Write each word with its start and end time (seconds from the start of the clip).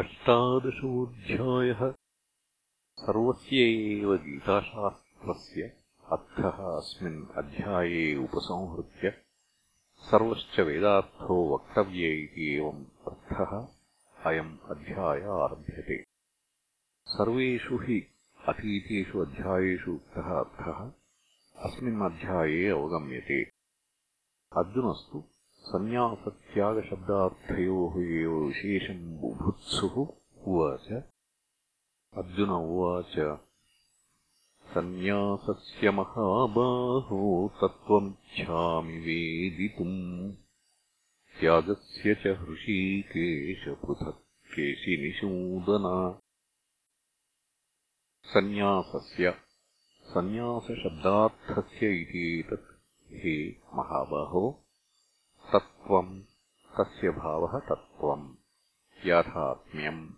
अष्टादशोऽध्यायः 0.00 1.94
सर्वस्य 2.96 3.56
एव 3.56 4.16
गीताशास्त्रस्य 4.16 5.62
अर्थः 6.12 6.58
अस्मिन् 6.76 7.26
अध्याये 7.36 8.16
उपसंहृत्य 8.16 9.10
सर्वश्च 9.98 10.60
वेदार्थो 10.60 11.54
वक्तव्य 11.54 12.08
इति 12.08 12.54
एवम् 12.54 12.84
अर्थः 12.84 13.68
अयम् 14.30 14.58
अध्याय 14.70 15.20
आरभ्यते। 15.20 16.04
सर्वेषु 17.06 17.76
हि 17.76 18.06
अतीतेषु 18.48 19.18
अध्यायेषु 19.18 19.92
उक्तः 19.92 20.40
अर्थः 20.40 20.92
अस्मिन् 21.64 22.02
अध्याये 22.02 22.68
अवगम्यते। 22.68 23.42
अर्जुनस्तु 24.56 25.24
सन्न्यासत्यागशब्दार्थयोः 25.72 28.02
एव 28.02 28.34
विशेषम् 28.34 29.18
बुभुत्सुः 29.18 30.06
उवाच। 30.46 31.04
अर्जुन 32.16 32.50
उवाच 32.50 33.40
सन्न्यासस्य 34.74 35.90
महाबाहो 35.90 37.52
तत्त्वमिच्छामि 37.62 38.92
वेदितुम्। 38.92 40.32
त्यागस्य 41.40 42.14
च 42.14 42.26
हृषीकेशपृथक् 42.26 44.54
केशिनिषूदन 44.54 46.18
सन्न्यासस्य 48.24 49.34
सन्न्यासशब्दार्थस्य 50.02 51.86
इति 51.86 52.38
एतत्। 52.38 52.82
हे 53.12 53.50
महाबाहो 53.50 54.66
तत्त्वम्। 55.52 56.22
तस्य 56.80 57.10
भावः 57.10 57.58
तत्त्वम्। 57.58 58.34
याथात्म्यम् 59.06 60.10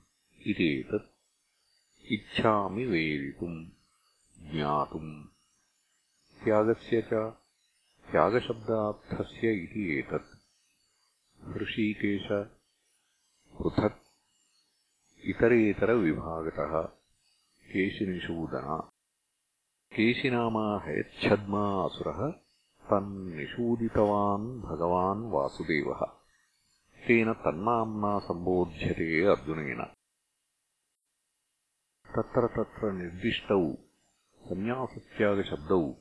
इत्येतत् 0.46 1.12
इच्छामि 2.12 2.84
वेदितुम् 2.86 3.66
ज्ञातुम्। 4.50 5.24
त्यागस्य 6.44 7.02
च 7.02 7.14
त्यागशब्दार्थस्य 8.12 9.52
इति 9.52 9.98
एतत्। 9.98 10.38
हृषीकेश 11.54 12.28
पृथक्। 13.58 14.02
इतरेतरविभागतः। 15.24 16.82
केशिनिषूदना। 17.72 18.92
केशिनामा 19.92 20.80
हयच्छद्मा 20.84 21.84
असुरः 21.84 22.41
तन्निषूदितवान् 22.92 24.60
भगवान् 24.60 25.32
वासुदेवः। 25.32 26.00
तेन 27.06 27.32
तन्नाम्ना 27.32 28.18
सम्बोध्यते 28.18 29.24
अर्जुनेन। 29.24 29.84
तत्र 32.16 32.46
तत्र 32.46 32.92
निर्दिष्टौ 32.92 33.72
सन्न्यासत्यागशब्दौ 34.44 35.94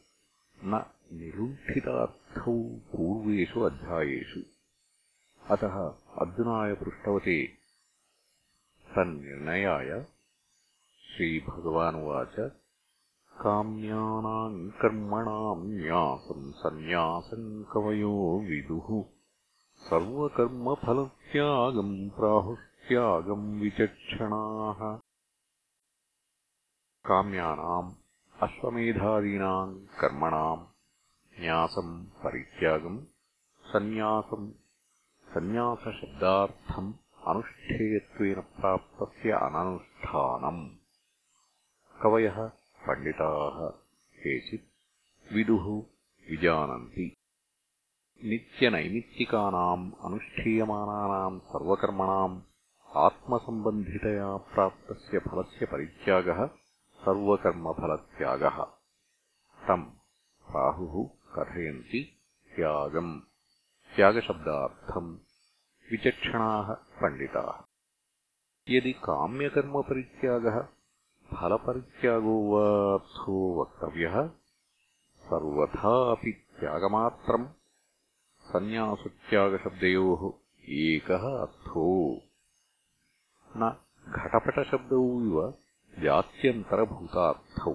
न 0.64 0.86
निरुद्धितार्थौ 1.14 2.54
पूर्वेषु 2.64 3.62
अध्यायेषु। 3.62 4.40
अतः 5.50 5.88
अर्जुनाय 6.18 6.74
पृष्टवते 6.74 7.48
तन्निर्णयाय 8.92 10.06
श्रीभगवानुवाच 11.04 12.61
काम्यानाम् 13.42 14.72
कर्मणाम् 14.72 15.68
न्यासम् 15.68 16.52
सन्न्यासम् 16.52 17.64
कवयो 17.64 18.40
विदुः। 18.40 19.04
सर्वकर्मफलत्यागम् 19.76 22.10
प्राहुस्त्यागम् 22.10 23.62
विचक्षणाः। 23.62 25.00
काम्यानाम् 27.06 27.92
अश्वमेधादीनाम् 28.42 29.86
कर्मणाम् 29.86 30.66
न्यासम् 31.42 32.06
परित्यागम् 32.06 33.00
सन्न्यासम् 33.74 34.52
सन्न्यासशब्दार्थम् 35.34 36.94
अनुष्ठेयत्वेन 37.28 38.36
प्राप्तस्य 38.36 39.32
अननुष्ठानम्। 39.32 40.70
कवयः 42.04 42.61
पण्डिताः 42.88 43.70
केचित् 44.20 44.66
विदुः 45.34 45.66
विजानन्ति। 46.30 47.16
नित्यनैमित्तिकानाम् 48.24 49.92
अनुष्ठीयमानानाम् 50.06 51.40
सर्वकर्मणाम् 51.40 52.42
आत्मसम्बन्धितया 52.96 54.38
प्राप्तस्य 54.38 55.20
फलस्य 55.20 55.66
परित्यागः 55.66 56.48
सर्वकर्मफलत्यागः। 57.06 58.64
तम् 59.68 59.86
प्राहुः 60.52 61.10
कथयन्ति 61.36 62.18
त्यागम्। 62.56 63.22
त्यागशब्दार्थम् 63.96 65.18
विचक्षणाः 65.92 66.74
पण्डिताः। 66.74 67.64
यदि 68.70 68.94
काम्यकर्मपरित्यागः 68.94 70.68
फलपरित्यागो 71.34 72.50
वार्थो 72.52 73.62
वक्तव्यः। 73.62 74.28
सर्वथा 75.18 76.12
अपि 76.12 76.32
त्यागमात्रम्। 76.60 77.46
सन्न्यासत्यागशब्दयोः 78.42 80.34
एकः 80.70 81.42
अर्थो। 81.42 82.18
न 83.58 83.78
घटपटशब्दौ 84.08 85.22
इव 85.22 85.54
जात्यन्तरभूतार्थौ। 86.00 87.74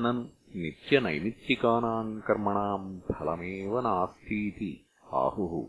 ननु 0.00 0.22
नित्यनैमित्तिकानाम् 0.60 2.20
कर्मणाम् 2.20 3.00
फलमेव 3.00 3.80
नास्तीति 3.80 4.86
आहुः। 5.12 5.68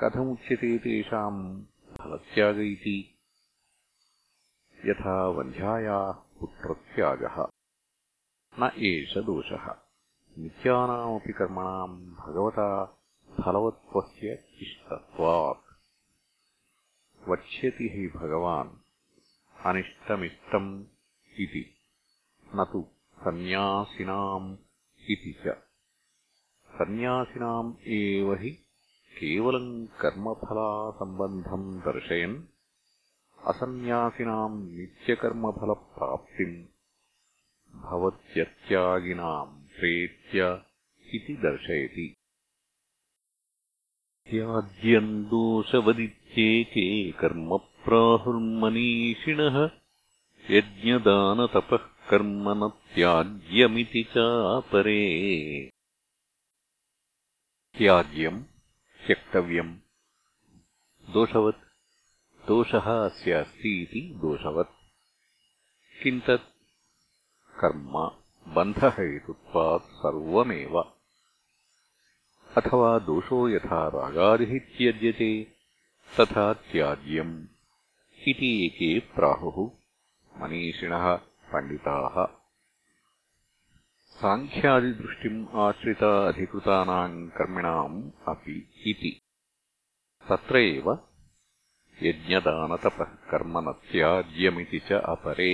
कथमुच्यते 0.00 0.78
तेषाम् 0.78 1.64
फलत्याग? 1.96 2.58
इति 2.58 3.15
यथा 4.84 5.28
वन्ध्यायाः 5.28 6.12
पुत्रत्यागः 6.12 7.46
न 8.58 8.70
एष 8.78 9.18
दोषः। 9.18 9.76
नित्यानामपि 10.38 11.32
कर्मणाम् 11.32 12.10
भगवता 12.10 12.84
फलवत्त्वस्य 13.40 14.44
इष्टत्वात्। 14.62 15.66
वक्ष्यति 17.28 17.84
हि 17.84 18.18
भगवान् 18.18 18.70
अनिष्टमिष्टम् 19.66 20.84
इति। 21.40 21.74
न 22.54 22.64
तु 22.72 22.86
सन्न्यासिनाम् 23.20 24.56
इति 25.10 25.42
च। 25.46 25.48
सन्न्यासिनाम् 26.72 27.74
एव 27.86 28.34
हि 28.34 28.50
केवलम् 29.18 29.86
कर्मफलासम्बन्धम् 29.86 31.80
दर्शयन् 31.80 32.42
असन्न्यासिनाम् 33.46 34.76
नित्यकर्मफलप्राप्तिम् 34.76 36.64
भवत्यत्यागिनाम् 37.82 39.62
प्रेत्य 39.62 40.62
इति 41.14 41.34
दर्शयति। 41.34 42.14
त्याज्यम् 44.30 45.24
दोषवदित्येके 45.24 47.12
कर्म 47.12 47.56
प्राहुर्मनीषिणः 47.56 49.70
यज्ञदानतपः 50.50 52.10
कर्म 52.10 52.48
न 52.48 52.70
त्याज्यमिति 52.94 54.02
चापरे। 54.02 55.70
त्याज्यम् 57.78 58.42
त्यक्तव्यम्। 59.06 59.76
दोषवत् 61.12 61.65
दोषः 62.46 63.04
अस्य 63.04 63.32
अस्ति 63.32 63.82
इति 63.82 64.18
दोषवत्। 64.20 64.68
किम् 66.02 66.20
तत् 66.20 66.40
कर्म 67.60 68.10
बन्धहेतुत्वात् 68.54 69.82
सर्वमेव। 69.82 70.80
अथवा 72.56 72.98
दोषो 72.98 73.48
यथा 73.48 73.88
रागादिः 73.88 74.58
त्यज्यते 74.58 75.46
तथा 76.20 76.52
त्याज्यम् 76.52 77.44
इति 78.28 78.66
एके 78.66 79.00
प्राहुः 79.00 79.70
मनीषिणः 80.42 81.16
पण्डिताः। 81.52 82.26
साङ्ख्यादिदृष्टिम् 84.08 85.46
आश्रिता 85.54 86.28
अधिकृतानाम् 86.28 87.28
कर्मिणाम् 87.28 88.10
अपि 88.28 88.74
इति। 88.86 89.22
तत्र 90.28 90.56
एव 90.56 91.05
यज्ञदानतपः 92.03 93.11
कर्म 93.31 93.57
न 93.67 93.71
त्याज्यमिति 93.91 94.79
च 94.87 95.01
अपरे 95.13 95.51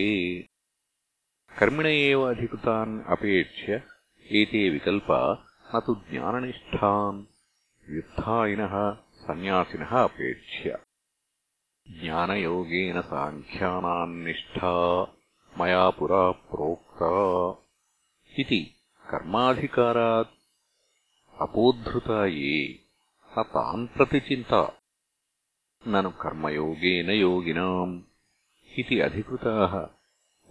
कर्मिण 1.51 1.85
एव 1.85 2.21
अधिकृतान् 2.29 2.99
अपेक्ष्य 3.15 3.81
एते 4.25 4.69
विकल्पा 4.69 5.19
न 5.73 5.79
तु 5.85 5.95
ज्ञाननिष्ठान् 6.11 7.23
व्युत्थायिनः 7.87 8.75
सन्न्यासिनः 9.23 9.93
अपेक्ष्य 10.03 10.77
ज्ञानयोगेन 11.87 13.01
साङ्ख्यानाम् 13.11 14.17
निष्ठा 14.23 14.73
मया 15.59 15.89
पुरा 15.99 16.23
प्रोक्ता 16.49 17.11
इति 18.33 18.59
कर्माधिकारात् 19.05 20.35
अपोद्धृता 21.35 22.25
ये 22.25 22.57
न 23.31 23.43
तान् 23.53 23.87
प्रति 23.95 24.19
चिन्ता 24.27 24.61
ननु 25.86 26.10
कर्मयोगेन 26.10 27.10
योगिनाम्। 27.10 28.02
इति 28.78 29.00
अधिकृताः 29.00 29.88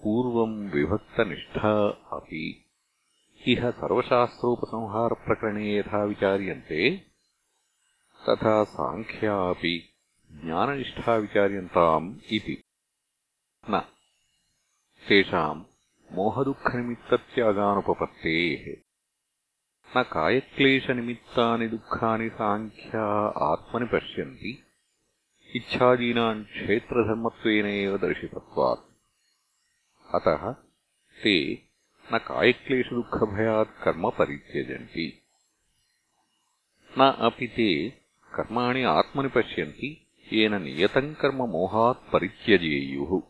पूर्वम् 0.03 0.69
विभक्तनिष्ठा 0.69 1.89
अपि। 1.89 2.65
इह 3.47 3.71
सर्वशास्त्रोपसंहारप्रकरणे 3.71 5.77
यथा 5.77 6.03
विचार्यन्ते 6.03 7.05
तथा 8.29 8.63
साङ्ख्या 8.63 9.49
अपि 9.49 9.89
ज्ञाननिष्ठा 10.31 11.15
विचार्यन्ताम् 11.15 12.15
इति। 12.31 12.63
न। 13.69 13.81
तेषाम् 15.09 15.63
मोहदुःखनिमित्तत्यागानुपपत्तेः। 16.11 18.75
न 19.97 20.03
कायक्लेशनिमित्तानि 20.03 21.67
दुःखानि 21.67 22.29
साङ्ख्या 22.29 23.27
आत्मनि 23.27 23.85
पश्यन्ति 23.85 24.63
इच्छादीनाम् 25.55 26.43
क्षेत्रधर्मत्वेन 26.43 27.65
एव 27.65 27.97
दर्शितत्वात्। 27.97 28.91
अतः 30.15 30.53
ते 31.23 31.63
न 32.13 32.17
कायक्लेशदुःखभयात् 32.17 33.83
कर्म 33.83 34.09
परित्यजन्ति। 34.09 35.21
न 36.97 37.01
अपि 37.01 37.47
ते 37.47 37.89
कर्माणि 38.35 38.83
आत्मनि 38.83 39.27
पश्यन्ति 39.27 40.07
येन 40.33 40.61
नियतम् 40.61 41.15
कर्म 41.15 41.35
मोहात् 41.35 42.11
परित्यजेयुः। 42.13 43.21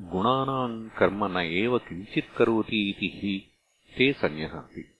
गुणानाम् 0.00 0.90
कर्म 0.90 1.38
न 1.38 1.40
एव 1.40 1.78
किञ्चित् 1.78 2.36
करोति 2.38 2.90
इति 2.90 3.06
हि 3.14 3.50
ते 3.98 4.12
सन्न्यसन्ति 4.12 4.92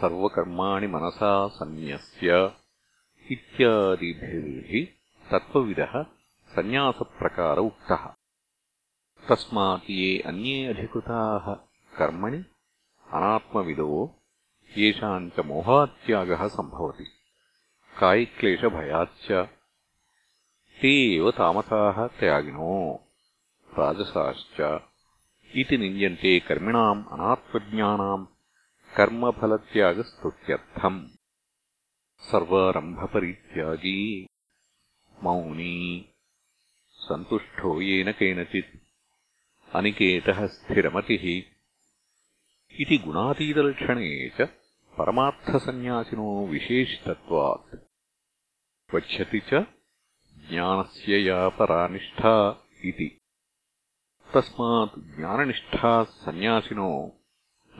सर्वकर्माणि 0.00 0.86
मनसा 0.86 1.48
सन्न्यस्य 1.48 2.63
इत्यादिभिः 3.30 4.86
तत्त्वविदः 5.30 6.06
सन्न्यासप्रकार 6.56 7.58
उक्तः। 7.58 8.14
तस्मात् 9.28 9.90
ये 9.90 10.20
अन्ये 10.20 10.66
अधिकृताः 10.66 11.56
कर्मणि 11.98 12.44
अनात्मविदो 13.12 14.22
येषाम् 14.76 15.30
च 15.30 15.40
मोहात्यागः 15.40 16.48
सम्भवति। 16.48 17.06
कायिक्लेशभयाच्च। 18.00 19.48
ते 20.80 21.16
एव 21.16 21.30
तामसाः 21.30 22.06
त्यागिनो। 22.06 23.00
राजसाश्च। 23.78 24.80
इति 25.56 25.78
निन्द्यन्ते 25.78 26.40
कर्मिणाम् 26.40 27.04
अनात्मज्ञानाम् 27.12 28.26
कर्मफलत्यागस्तुत्यर्थम् 28.96 31.08
सर्वारम्भपरित्यागी। 32.24 34.26
मौनी। 35.22 36.08
सन्तुष्टो 36.90 37.80
येन 37.80 38.12
केनचित्। 38.12 38.76
अनिकेतः 39.74 40.46
स्थिरमतिः। 40.46 41.42
इति 42.80 42.98
गुणातीतलक्षणे 42.98 44.28
च 44.28 44.48
परमार्थसन्न्यासिनो 44.98 46.46
विशेषितत्वात्। 46.46 47.76
वक्ष्यति 48.94 49.40
च 49.40 49.66
ज्ञानस्य 50.48 51.18
या 51.18 51.48
परानिष्ठा 51.48 52.66
इति। 52.84 53.18
तस्मात् 54.34 55.16
ज्ञाननिष्ठाः 55.16 56.04
सन्न्यासिनो 56.04 57.20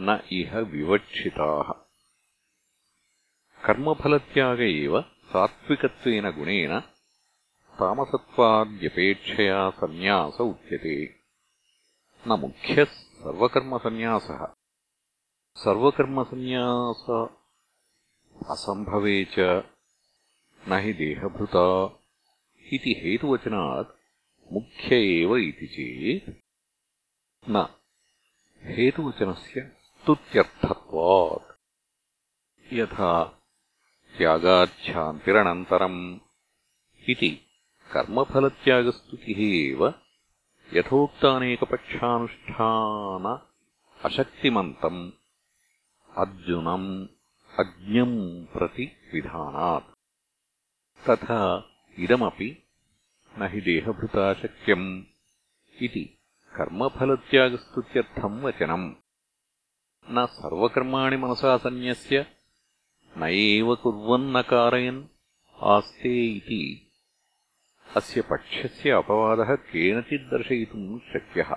न 0.00 0.22
इह 0.32 0.58
विवक्षिताः 0.58 1.73
कर्मफलत्याग 3.64 4.60
एव 4.60 5.00
सात्विकत्वेन 5.00 6.30
गुणेन 6.30 6.80
तामसत्वाद्यपेक्षया 7.80 9.70
सन्न्यास 9.70 10.40
उच्यते। 10.40 11.06
न 12.26 12.32
मुख्यः 12.32 12.84
सर्वकर्मसन्न्यासः। 12.84 14.46
सर्वकर्मसन्न्यास 15.56 17.04
असम्भवे 18.50 19.24
च 19.24 19.38
न 20.68 20.72
हि 20.72 20.92
देहभृता 20.92 21.98
इति 22.72 23.00
हेतुवचनात् 23.04 23.88
मुख्य 24.52 24.96
एव 24.96 25.36
इति 25.36 25.66
चेत् 25.66 26.34
न। 27.50 27.66
हेतुवचनस्य 28.62 29.72
स्तुत्यर्थत्वात्। 29.82 31.54
यथा 32.72 33.40
त्यागाच्छान्तिरनन्तरम् 34.16 36.00
इति 37.12 37.30
कर्मफलत्यागस्तुतिः 37.94 39.40
एव 39.46 39.80
यथोक्तानेकपक्षानुष्ठान 40.76 43.24
अशक्तिमन्तम् 44.08 45.00
अर्जुनम् 46.22 46.88
अज्ञम् 47.62 48.18
प्रति 48.52 48.86
विधानात् 49.12 49.88
तथा 51.08 51.40
इदमपि 52.04 52.48
न 53.38 53.40
हि 53.52 53.60
देहभृता 53.68 54.26
शक्यम् 54.42 54.86
इति 55.86 56.04
कर्मफलत्यागस्तुत्यर्थम् 56.52 58.42
वचनम् 58.44 58.86
न 60.06 60.16
सर्वकर्माणि 60.38 61.16
मनसा 61.24 61.52
सन्न्यस्य 61.64 62.16
न 63.18 63.22
एव 63.22 63.74
कुर्वन्न 63.74 64.42
कारयन् 64.42 65.04
आस्ते 65.62 66.26
इति। 66.26 66.92
अस्य 67.96 68.20
पक्षस्य 68.20 68.90
अपवादः 68.90 69.54
केनचिद्दर्शयितुम् 69.54 70.98
शक्यः। 70.98 71.56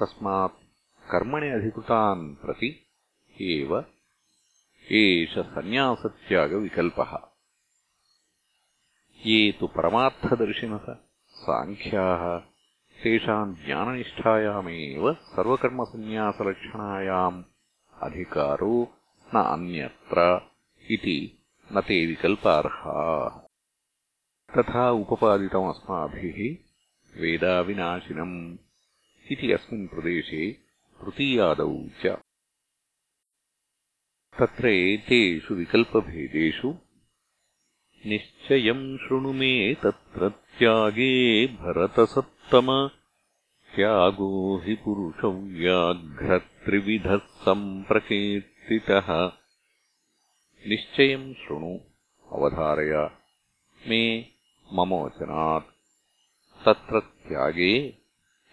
तस्मात् 0.00 1.10
कर्मणि 1.10 1.48
अधिकृतान् 1.48 2.34
प्रति 2.34 2.86
एव 3.40 3.84
एष 4.92 5.38
सन्न्यासत्यागविकल्पः। 5.38 7.18
ये 9.26 9.52
तु 9.52 9.66
परमार्थदर्शिनः 9.66 10.96
साङ्ख्याः 11.28 12.42
तेषाम् 13.02 13.54
ज्ञाननिष्ठायामेव 13.54 15.14
सर्वकर्मसन्न्यासलक्षणायाम् 15.14 17.44
अधिकारो 18.02 18.98
न 19.34 19.42
अन्यत्र 19.42 20.50
इति 20.90 21.38
न 21.72 21.80
ते 21.80 22.06
विकल्पार्हाः। 22.06 23.40
तथा 24.56 24.90
उपपादितमस्माभिः 24.90 26.56
वेदाविनाशिनम् 27.20 28.56
इति 29.32 29.52
अस्मिन् 29.52 29.88
प्रदेशे 29.88 30.58
तृतीयादौ 31.00 31.84
च। 32.06 32.16
तत्र 34.38 34.68
एतेषु 34.68 35.54
विकल्पभेदेषु 35.54 36.74
निश्चयम् 38.06 38.98
शृणु 38.98 39.32
मे 39.32 39.74
तत्र 39.74 40.28
त्यागे 40.28 41.46
भरतसत्तम। 41.46 42.90
त्यागो 43.76 44.58
हि 44.58 44.74
पुरुषव्याघ्रत्रिविधः 44.74 47.18
सम्प्रकीर्तितः 48.64 49.32
निश्चयम् 50.68 51.34
शृणु 51.34 51.78
अवधारय। 52.32 53.10
मे 53.88 54.26
मम 54.72 54.94
वचनात् 54.94 55.64
तत्र 56.66 57.00
त्यागे 57.00 57.98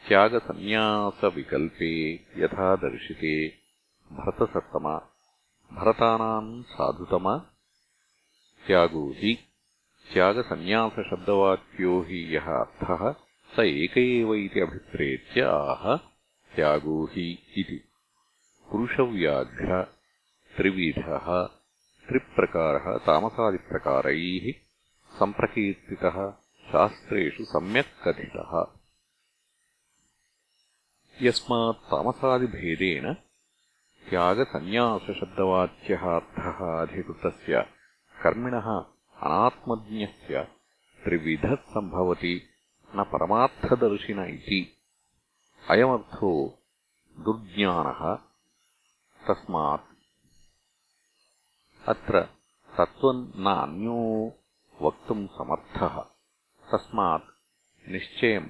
त्यागसन्न्यासविकल्पे 0.07 2.13
यथा 2.13 2.75
दर्शिते। 2.75 3.53
भरतसत्तम। 4.11 5.01
भरतानाम् 5.75 6.63
साधुतम। 6.63 7.41
त्यागो 8.67 9.11
हि 9.11 9.37
त्यागसन्न्यासशब्दवाक्यो 10.13 12.01
हि 12.01 12.35
यः 12.35 12.45
अर्थः 12.45 13.15
स 13.55 13.59
एक 13.59 13.97
एव 13.97 14.35
इति 14.35 14.59
अभिप्रेत्य 14.59 15.41
आह 15.41 15.99
त्यागो 16.55 17.05
हि 17.05 17.53
इति। 17.57 17.83
पुरुषव्याघ्र 18.71 20.00
त्रिविधः, 20.57 21.47
त्रिप्रकारः, 22.07 22.97
तामसादिप्रकारैः 22.97 24.53
सम्प्रकीर्तितः, 25.19 26.31
शास्त्रेषु 26.71 27.43
सम्यक् 27.45 28.07
कथितः। 28.07 28.65
यस्मात् 31.21 31.91
तामसादिभेदेन 31.91 33.13
त्यागसन्न्यासशब्दवाच्यः 34.09 36.01
अर्थः 36.01 36.81
अधिकृतस्य 36.81 37.65
कर्मिणः 38.23 38.67
अनात्मज्ञस्य 39.21 40.47
त्रिविधः 41.03 41.55
सम्भवति 41.55 42.49
न 42.95 43.03
परमार्थदर्शिन 43.03 44.19
इति। 44.19 44.77
अयमर्थो 45.69 46.59
दुर्ज्ञानः 47.19 48.15
तस्मात् 49.27 49.90
अत्र 51.87 52.29
तत्त्वम् 52.77 53.31
न 53.37 53.47
अन्यो 53.47 54.33
वक्तुम् 54.81 55.27
समर्थः। 55.27 56.05
तस्मात् 56.71 57.23
निश्चयम् 57.89 58.49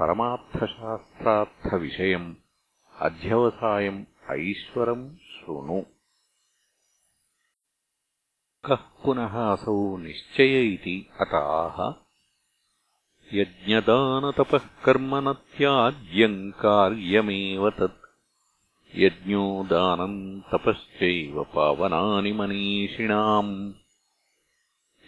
परमार्थशास्त्रार्थविषयम् 0.00 2.34
अध्यवसायम् 3.00 4.04
ऐश्वरम् 4.30 5.16
शृणु। 5.16 5.82
कः 8.64 8.74
पुनः 8.74 9.52
असौ 9.52 9.96
निश्चय 9.96 10.66
इति 10.66 11.10
अताः? 11.20 11.94
यज्ञदानतपः 13.34 14.60
कर्म 14.84 15.28
न 15.28 15.32
त्याज्यम् 15.32 16.52
कार्यमेव 16.52 17.70
तत् 17.70 18.01
यज्ञो 18.96 19.64
दानम् 19.64 20.40
तपश्चैव 20.52 21.44
पावनानि 21.54 22.32
मनीषिणाम्। 22.32 23.72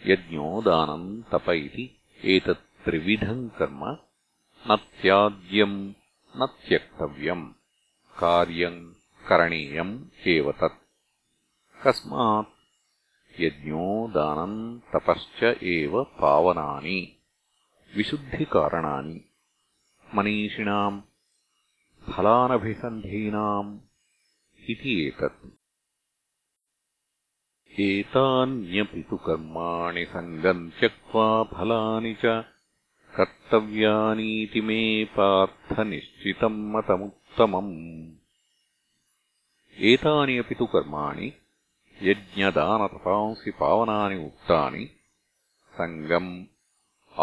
यज्ञो 0.05 0.61
दानम् 0.61 1.23
तप 1.23 1.49
इति 1.49 2.01
एतत् 2.25 2.85
त्रिविधम् 2.85 3.49
कर्म। 3.49 3.97
न 4.71 4.77
त्याज्यम् 5.01 5.93
न 6.37 6.47
त्यक्तव्यम् 6.67 7.51
कार्यम् 8.19 8.93
करणीयम् 9.27 10.27
एव 10.27 10.51
तत्। 10.51 10.81
कस्मात् 11.87 12.47
यज्ञो 13.41 14.07
दानम् 14.07 14.79
तपश्च 14.79 15.43
एव 15.63 16.03
पावनानि। 16.03 17.17
विशुद्धिकारणानि। 17.95 19.21
मनीषिणाम् 20.15 21.01
फलानभिसन्धीनाम् 22.09 23.69
इति 24.71 24.93
एतत्। 25.07 25.45
एतान्यपि 27.85 29.01
तु 29.09 29.17
कर्माणि 29.25 30.03
सङ्गम् 30.13 30.69
त्यक्त्वा 30.79 31.27
फलानि 31.53 32.13
च 32.23 32.33
कर्तव्यानीति 33.15 34.61
मे 34.67 34.81
पार्थनिश्चितम् 35.17 36.59
मतमुत्तमम्। 36.75 37.73
एतानि 39.91 40.37
अपि 40.43 40.55
तु 40.59 40.65
कर्माणि 40.75 41.31
यज्ञदानतपांसि 42.09 43.51
पावनानि 43.59 44.17
उक्तानि 44.25 44.85
सङ्गम् 45.79 46.31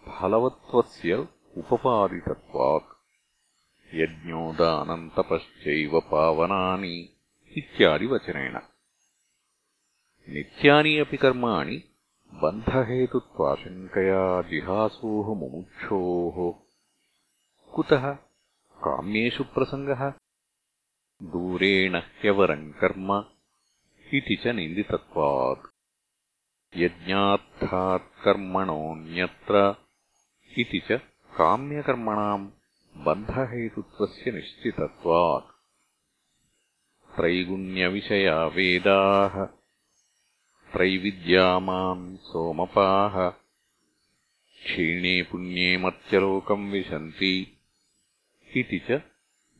फलवत्त्वस्य 0.08 1.28
उपपादितत्वात् 1.58 2.96
यज्ञोदानन्तपश्चैव 3.96 6.00
पावनानि 6.00 7.10
इत्यादिवचनेन। 7.58 8.62
नित्यानि 10.30 10.98
अपि 10.98 11.18
कर्माणि 11.18 11.84
बन्धहेतुत्वाशङ्कया 12.34 14.42
जिहासोः 14.42 15.40
मुमुक्षोः। 15.40 16.54
कुतः? 17.72 18.18
काम्येषु 18.84 19.44
प्रसङ्गः? 19.44 20.14
दूरेण 21.24 21.96
ह्यवरम् 21.96 22.74
कर्म 22.74 23.26
इति 24.14 24.42
च 24.44 24.48
निन्दितत्वात्। 24.48 25.68
यज्ञार्थात् 26.78 28.26
कर्मणोऽन्यत्र 28.26 29.85
इति 30.58 30.80
च 30.80 31.02
काम्यकर्मणाम् 31.38 32.52
बन्धहेतुत्वस्य 32.98 34.32
निश्चितत्वात्। 34.32 35.52
त्रैगुण्यविषया 37.16 38.46
वेदाः 38.46 39.46
त्रैविद्यामान् 40.74 42.18
सोमपाः 42.18 43.30
क्षीणे 43.30 45.22
पुण्ये 45.24 45.78
मत्यलोकम् 45.78 46.72
विशन्ति 46.72 47.58
इति 48.58 48.80
च 48.80 49.02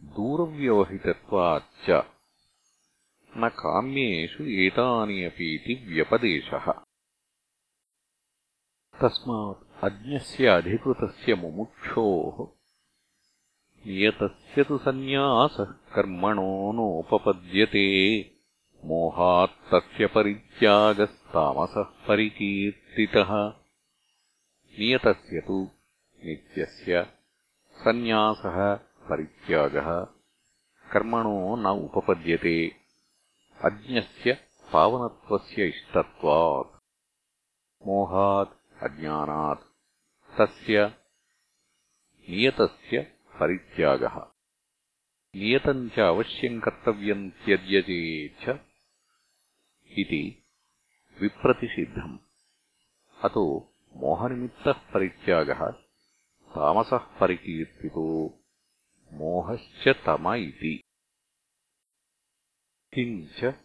दूरव्यवहितत्वाच्च 0.04 1.90
न 3.38 3.50
काम्येषु 3.50 4.44
एतानि 4.44 5.24
अपीति 5.24 5.74
व्यपदेशः। 5.94 6.72
तस्मात् 9.02 9.65
अज्ञस्य 9.84 10.48
अधिकृतस्य 10.48 11.36
मुमुक्षोः। 11.36 12.48
नियतस्य 13.88 14.64
तु 14.64 14.78
सन्न्यासः 14.78 15.66
कर्मणो 15.66 16.72
नोपपद्यते। 16.72 18.20
मोहात्तस्य 18.86 20.08
परित्यागस्तामसः 20.08 21.84
परिकीर्तितः। 22.08 23.48
नियतस्य 24.80 25.42
तु 25.42 25.70
नित्यस्य 26.26 27.08
सन्न्यासः 27.72 28.76
परित्यागः। 28.76 30.04
कर्मणो 30.92 31.56
न 31.56 31.66
उपपद्यते। 31.66 32.72
अज्ञस्य 33.66 34.38
पावनत्वस्य 34.74 35.68
इष्टत्वात्। 35.68 36.84
मोहात् 37.88 38.65
अज्ञानात्। 38.82 39.62
तस्य 40.38 40.88
नियतस्य 42.30 43.02
परित्यागः। 43.40 44.16
नियतम् 45.36 45.90
च 45.90 46.00
अवश्यम् 46.00 46.62
कर्तव्यम् 46.62 47.32
त्यज्यते 47.32 48.28
च 48.28 48.50
इति 49.86 50.44
विप्रतिषिद्धम्। 51.22 52.18
अतो 53.24 53.74
मोहनिमित्तः 53.96 54.72
परित्यागः 54.72 55.72
तामसः 56.56 56.98
परिकीर्तितो 56.98 58.40
मोहश्च 59.14 59.88
तम 59.88 60.34
इति। 60.34 60.84
किञ्च 62.94 63.56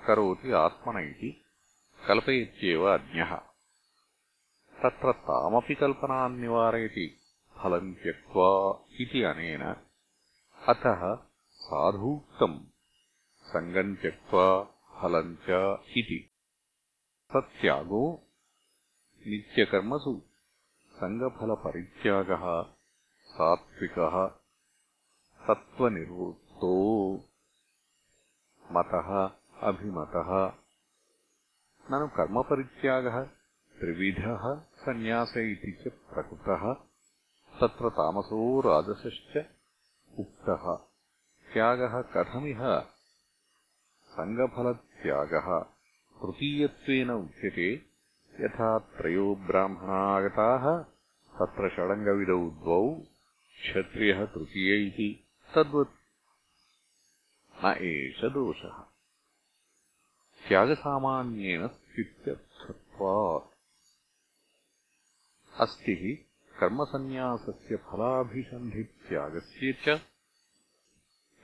करोति 0.07 0.51
आत्मन 0.57 0.97
इति 1.03 1.29
कल्पयत्येव 2.07 2.83
अज्ञः 2.91 3.31
तत्र 4.83 5.11
तामपि 5.27 5.75
कल्पनान् 5.81 6.39
निवारयति 6.41 7.05
फलम् 7.57 7.93
त्यक्त्वा 8.03 8.51
इति 9.01 9.23
अनेन। 9.31 9.63
अतः 10.73 11.03
साधूक्तम् 11.65 12.57
सङ्गम् 13.51 13.95
त्यक्त्वा 14.01 14.47
फलम् 15.01 15.35
च 15.49 15.59
इति। 15.97 16.21
सत्यागो 17.33 18.05
नित्यकर्मसु 19.27 20.17
सङ्गफलपरित्यागः 21.03 22.45
सात्विकः 23.35 24.17
सत्त्वनिर्वृत्तो 25.47 26.75
मतः 28.71 29.31
अभिमतः। 29.67 30.53
ननु 31.91 32.07
कर्मपरित्यागः 32.07 33.23
त्रिविधः 33.79 34.55
सन्न्यास 34.59 35.33
इति 35.37 35.71
च 35.71 35.91
प्रकृतः। 35.91 36.73
तत्र 37.59 37.89
तामसो 37.89 38.61
राजसश्च 38.61 39.45
उक्तः। 40.19 40.75
त्यागः 41.53 42.01
कथमिह? 42.01 42.79
सङ्गफलत्यागः। 44.05 45.59
तृतीयत्वेन 46.21 47.09
उच्यते। 47.09 47.85
यथा 48.41 48.79
त्रयो 48.79 49.35
ब्राह्मणागताः 49.35 50.83
तत्र 51.39 51.69
षडङ्गविदौ 51.69 52.49
द्वौ 52.49 52.95
क्षत्रियः 53.61 54.25
तृतीय 54.25 54.87
इति। 54.87 55.27
तद्वत् 55.55 56.04
एष 57.73 58.25
दोषः। 58.25 58.83
त्यागसामान्येन 60.49 61.67
स्थित्यर्थत्वात्। 61.67 63.53
अस्ति 65.61 65.91
हि 65.91 66.25
कर्मसन्न्यासस्य 66.59 67.75
फलाभिसन्धित्यागस्य 67.75 69.73
च 69.73 70.01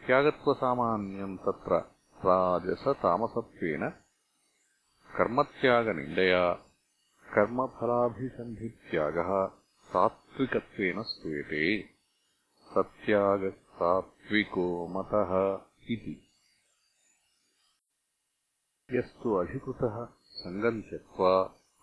त्यागत्वसामान्यम् 0.07 1.38
तत्र 1.38 1.79
राजसतामसत्वेन 2.25 3.89
कर्मत्यागनिन्दया 5.17 6.53
कर्मफलाभिसन्धित्यागः 7.34 9.31
सात्विकत्वेन 9.84 11.03
श्रूयते 11.03 11.91
सत्यागसात्विको 12.75 14.88
मतः 14.88 15.31
इति 15.94 16.14
यस्तु 18.88 19.35
अधिकृतः 19.40 19.96
सङ्गम् 20.40 20.83
त्यक्त्वा 20.88 21.33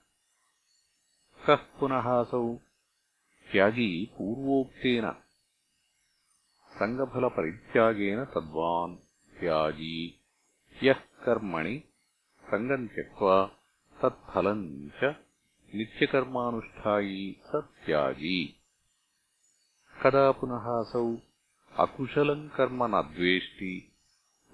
कः 1.47 1.55
पुनः 1.55 2.21
असौ। 2.21 2.59
त्यागी 3.51 4.05
पूर्वोक्तेन। 4.05 5.11
सङ्गफलपरित्यागेन 6.69 8.25
तद्वान् 8.25 8.95
त्यागी। 9.39 10.25
यः 10.83 10.93
कर्मणि 10.93 11.83
सङ्गम् 12.45 12.87
त्यक्त्वा 12.87 13.45
तत्फलम् 14.01 14.89
च 14.89 15.03
नित्यकर्मानुष्ठायी 15.75 17.41
स 17.45 17.51
त्यागी 17.85 18.45
कदा 20.03 20.31
पुनः 20.31 20.79
असौ? 20.79 21.17
अकुशलम् 21.79 22.49
कर्म 22.49 22.95
न 22.95 23.01
द्वेष्टि 23.01 23.95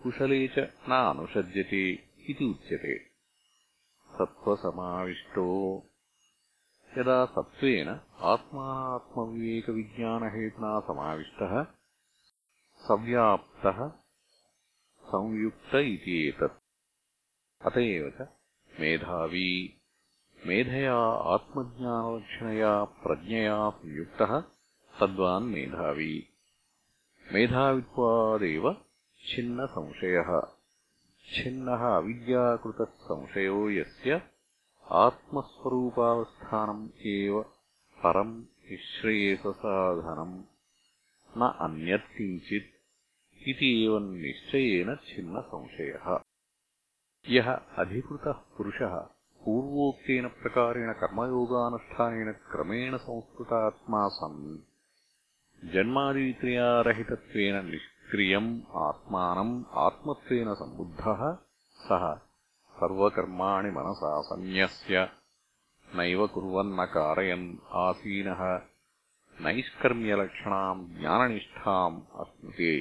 कुशले 0.03 0.47
च 0.47 0.59
न 0.59 0.91
अनुषज्यते 0.91 1.91
इति 2.29 2.45
उच्यते। 2.45 2.99
सत्त्वसमाविष्टो 4.11 5.85
यदा 6.98 7.18
सत्त्वेन 7.34 7.88
आत्मात्मविवेकविज्ञानहेतुना 8.32 10.72
समाविष्टः 10.88 11.54
सव्याप्तः 12.82 13.78
संयुक्त 15.04 15.74
इति 15.80 16.14
एतत् 16.28 16.56
अत 17.70 17.76
एव 17.82 18.06
च 18.18 18.26
मेधावी 18.80 19.50
मेधया 20.46 20.96
आत्मज्ञानलक्षणया 21.34 22.72
प्रज्ञया 23.04 23.56
संयुक्तः 23.80 24.32
तद्वान् 24.94 25.50
मेधावी 25.54 26.14
मेधावित्वादेव 27.26 28.64
छिन्नसंशयः 29.20 30.30
छिन्नः 31.34 31.82
अविद्याकृतः 31.96 32.92
संशयो 33.08 33.58
यस्य 33.78 34.10
आत्मस्वरूपावस्थानम् 35.02 36.84
एव 37.14 37.40
परम् 38.02 38.34
निःश्रेयससाधनम् 38.70 40.36
न 41.40 41.50
अन्यत् 41.66 42.12
किञ्चित् 42.16 42.72
इति 43.50 43.70
एवम् 43.84 44.10
निश्चयेन 44.22 44.94
छिन्नसंशयः 45.08 46.06
यः 47.36 47.48
अधिकृतः 47.82 48.38
पुरुषः 48.56 48.94
पूर्वोक्तेन 49.44 50.28
प्रकारेण 50.42 50.92
कर्मयोगानुष्ठानेन 51.00 52.30
क्रमेण 52.52 52.96
संस्कृतात्मा 53.06 54.02
सन् 54.18 54.38
जन्मादिविक्रियारहितत्वेन 55.74 57.56
निष्क्रियम् 57.70 58.52
आत्मानम् 58.86 59.54
आत्मत्वेन 59.86 60.52
सम्बुद्धः 60.60 61.22
सः 61.88 62.04
सर्वकर्माणि 62.79 63.71
मनसा 63.77 64.11
सन्न्यस्य 64.29 65.07
नैव 65.97 66.25
कुर्वन्न 66.33 66.85
कारयन् 66.95 67.47
आसीनः 67.85 68.41
नैष्कर्म्यलक्षणाम् 69.45 70.87
ज्ञाननिष्ठाम् 70.99 71.97
अश्नुते 72.21 72.73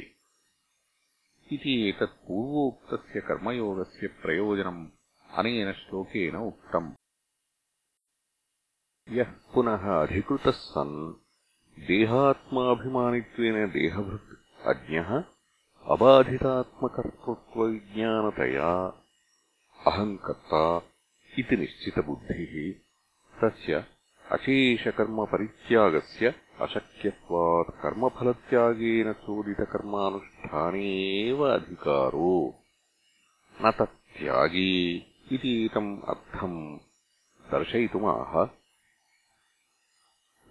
इति 1.54 1.72
एतत् 1.88 2.16
पूर्वोक्तस्य 2.28 3.20
कर्मयोगस्य 3.28 4.06
प्रयोजनम् 4.22 4.80
अनेन 5.28 5.68
श्लोकेन 5.80 6.36
उक्तम् 6.46 6.88
यः 9.16 9.30
पुनः 9.54 9.84
अधिकृतः 9.94 10.56
सन् 10.60 10.94
देहात्माभिमानित्वेन 11.88 13.56
देहभृत् 13.74 14.30
अज्ञः 14.72 15.10
अबाधितात्मकर्तृत्वविज्ञानतया 15.94 18.70
अहम् 19.88 20.18
कर्ता 20.18 20.82
इति 21.38 21.56
निश्चितबुद्धिः। 21.56 22.74
तस्य 23.40 23.84
अशेषकर्मपरित्यागस्य 24.30 26.34
अशक्यत्वात् 26.60 27.82
कर्मफलत्यागेन 27.82 29.12
चोदितकर्मानुष्ठाने 29.12 31.28
एव 31.28 31.48
अधिकारो। 31.48 32.54
न 33.64 33.70
तत् 33.70 34.18
त्यागी 34.18 35.06
इति 35.32 35.70
अर्थम् 36.08 36.78
दर्शयितुमाह। 37.52 38.48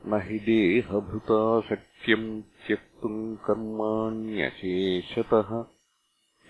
न 0.06 0.22
हि 0.24 0.40
देहभृता 0.40 1.62
शक्यम् 1.62 2.42
त्यक्तुम् 2.42 3.38
कर्माण्यशेषतः। 3.38 5.66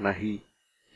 न 0.00 0.14
हि 0.16 0.40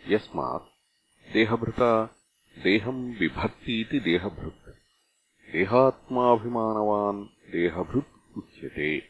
यस्मात् 0.09 1.33
देहभृता 1.33 2.17
देहम् 2.65 3.15
बिभर्तीति 3.15 4.01
देहभृत्। 4.01 5.53
देहात्माभिमानवान् 5.53 7.53
देहभृत् 7.53 8.37
उच्यते। 8.37 9.03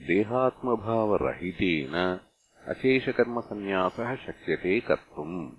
देहात्मभावरहितेन 0.06 1.94
अशेषकर्मसन्न्यासः 2.66 4.16
शक्यते 4.16 4.80
कर्तुम्। 4.80 5.50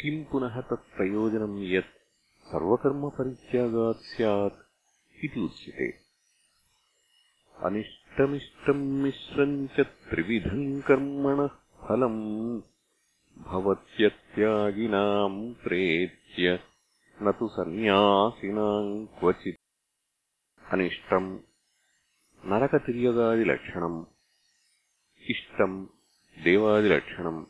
किम् 0.00 0.24
पुनः 0.24 0.60
तत्प्रयोजनम् 0.60 1.64
यत् 1.64 1.98
सर्वकर्मपरित्यागात् 2.44 3.96
स्यात् 3.96 4.58
इति 5.24 5.40
उच्यते। 5.40 5.90
अनिष्टमिष्टम् 7.64 9.02
मिश्रम् 9.02 9.68
च 9.68 9.80
त्रिविधम् 9.80 10.82
कर्मणः 10.82 11.46
फलम् 11.46 12.71
भवत्यत्यागिनाम् 13.49 15.37
प्रेत्य 15.63 16.59
न 17.23 17.31
तु 17.39 17.47
सन्न्यासिनाम् 17.55 18.91
क्वचित् 19.19 19.61
अनिष्टम् 20.73 21.29
नरकतिर्यगादिलक्षणम् 22.51 23.99
इष्टम् 25.33 25.77
देवादिलक्षणम् 26.45 27.41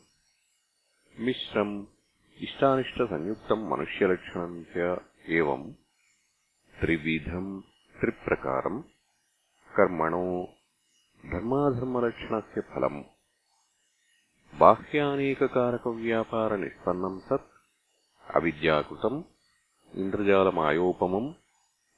मिश्रम् 1.26 1.74
इष्टानिष्टसंयुक्तम् 2.46 3.68
मनुष्यलक्षणम् 3.70 4.56
च 4.74 4.88
एवम् 5.38 5.66
त्रिविधम् 6.80 7.50
त्रिप्रकारम् 8.00 8.80
कर्मणो 9.76 10.26
धर्माधर्मलक्षणस्य 11.32 12.60
फलम् 12.72 13.00
బాహ్యానేకకారకవ్యాపారనిష్పన్నం 14.53 17.19
సత్ 17.19 17.51
అవిద్యాకృతం 18.27 19.25
ఇంద్రజాలమాయోపమం 19.93 21.35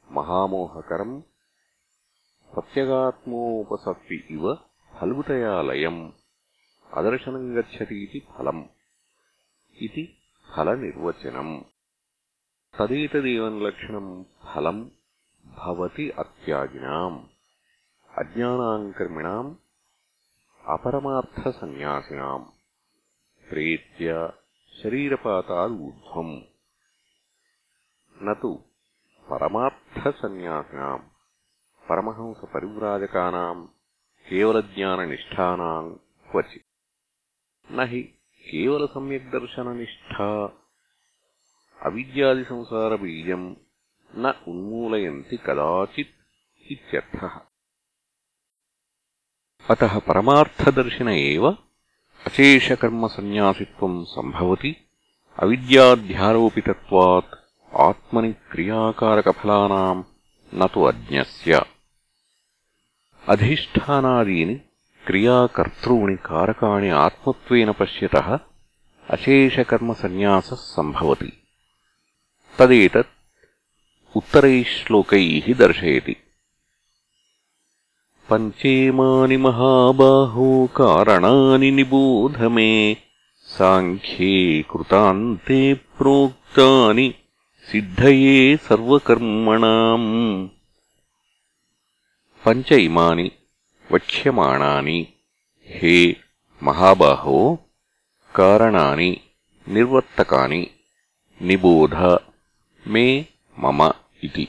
మహామోహకరం 0.10 1.24
ప్రత్యగాత్మోపసత్తి 2.52 4.24
ఇవ 4.30 4.56
ఫల్గుతయాలయం 4.92 6.14
అదర్శనం 6.90 7.56
గచ్చతీతి 7.56 8.26
ఫలం 8.30 8.70
ఇది 9.78 10.18
ఫల 10.48 10.48
ఫలనిర్వచనం 10.48 11.66
తదేతదేవన్లక్షణం 12.74 14.26
ఫలం 14.46 14.92
భవతి 15.46 16.14
అత్యాగినాం 16.18 17.30
అజ్ఞానాంకర్మిణాం 18.12 19.65
అపరమార్థసన్యాసినాం. 20.68 22.52
ప్రేత్యా 23.52 24.34
శరీరపాతాదూర్ధ్వం 24.84 26.46
నతు 28.22 28.64
పరమార్థసన్యాసినాం. 29.32 31.10
పరమహంసపరివ్రాజకానాం. 31.90 33.70
కేవలజ్ఞాననిష్టానా 34.30 35.96
క్వచి. 36.32 36.62
నహి 37.72 38.14
అవిద్యాది 41.82 42.46
సంసారబీజం 42.46 43.56
న 44.16 44.34
ఉన్మూలయంతి 44.48 45.38
కదాచిత్ 45.38 46.16
ఇత్యర్థః. 46.72 47.55
न 49.65 49.73
उन्मूलयन्ति 49.73 49.91
कदाचित् 49.91 49.91
इत्यर्थः 49.91 49.97
अतः 49.97 49.99
परमार्थदर्शन 49.99 51.09
एव 51.09 51.57
अशेषकर्मसन्न्यासित्वम् 52.27 54.05
सम्भवति 54.05 54.77
अविद्याध्यारोपितत्वात् 55.43 57.35
आत्मनि 57.73 58.33
क्रियाकारकफलानाम् 58.33 60.03
न 60.55 60.67
तु 60.75 60.83
अज्ञस्य 60.83 61.61
अधिष्ठानादीनि 63.29 64.55
क्रियाकर्तॄणि 65.07 66.17
कारकाणि 66.17 66.91
आत्मत्वेन 66.91 67.73
पश्यतः 67.73 68.39
अशेषकर्मसन्न्यासः 69.11 70.57
सम्भवति 70.57 71.33
तदेतत् 72.59 73.17
उत्तरैः 74.17 74.65
श्लोकैः 74.65 75.55
दर्शयति 75.55 76.17
पञ्चेमानि 78.31 79.37
महाबाहो 79.45 80.49
कारणानि 80.77 81.71
निबोध 81.79 82.37
मे 82.57 82.71
साङ्ख्ये 83.55 84.37
कृतान्ते 84.71 85.61
प्रोक्तानि 85.99 87.07
सिद्धये 87.71 88.37
सर्वकर्मणाम् 88.69 90.09
पञ्च 92.43 92.73
इमानि 92.73 93.31
वक्ष्यमाणानि 93.93 94.99
हे 95.69 95.97
महाबाहो 96.63 97.39
कारणानि 98.35 99.11
निर्वर्तकानि 99.67 100.63
निबोध 101.41 101.95
मे 102.85 103.07
मम 103.57 103.83
इति 104.29 104.47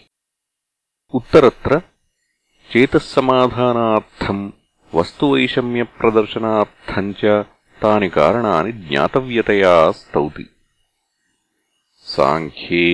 उत्तरत्र 1.14 1.82
చేతస్సమాధానార్థం 2.71 4.39
వస్తువైషమ్యప్రదర్శనార్థం 4.93 7.13
చ 7.13 7.43
తాని 7.81 8.09
కారణాని 8.17 8.73
జ్ఞాతవ్యతయా 8.83 9.75
స్తౌతి 9.99 10.45
సాంఖ్యే 12.07 12.87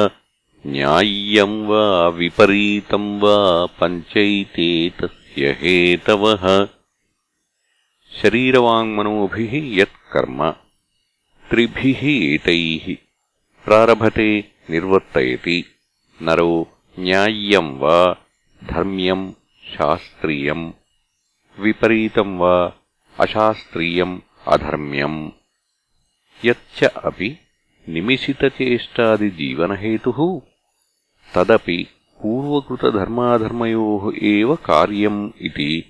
न्याय्यम् 0.73 1.59
वा 1.69 1.83
विपरीतम् 2.17 3.11
वा 3.23 3.37
पञ्चैते 3.79 4.69
तस्य 4.99 5.43
हेतवः 5.61 6.45
శరీరవాङ्మనోభిः 8.22 9.54
యత్కర్మ 9.54 10.54
త్రిభిः 11.50 12.26
ప్రారభతే 13.66 14.44
నిర్వర్తయతి. 14.70 15.64
నరో 16.22 16.66
న్యాయ్యం 16.98 17.80
వా 17.80 18.16
ధర్మ్యం 18.70 19.34
శాస్త్రీయం. 19.78 20.74
విపరీతం 21.58 22.38
వా 22.38 22.72
అశాస్త్రీయం 23.20 24.22
అధర్మ్యం. 24.48 25.32
యచ్చ 26.44 26.88
అపి 27.04 27.38
నిమిషితచేష్టాదిజీవనహేతు 27.88 30.42
తదపి 31.34 31.86
పూర్వకృతర్మాధర్మయో 32.24 34.54
కార్యం 34.54 35.32
ఇది. 35.40 35.84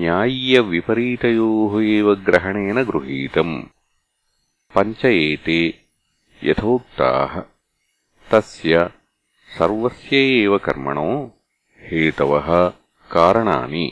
न्याय्यविपरीतयोः 0.00 1.72
एव 1.96 2.08
ग्रहणेन 2.26 2.82
गृहीतम् 2.90 3.54
पञ्च 4.74 5.04
एते 5.04 5.58
यथोक्ताः 6.48 7.34
तस्य 8.30 8.88
सर्वस्य 9.58 10.16
एव 10.42 10.56
कर्मणो 10.66 11.10
हेतवः 11.88 12.48
कारणानि 13.14 13.86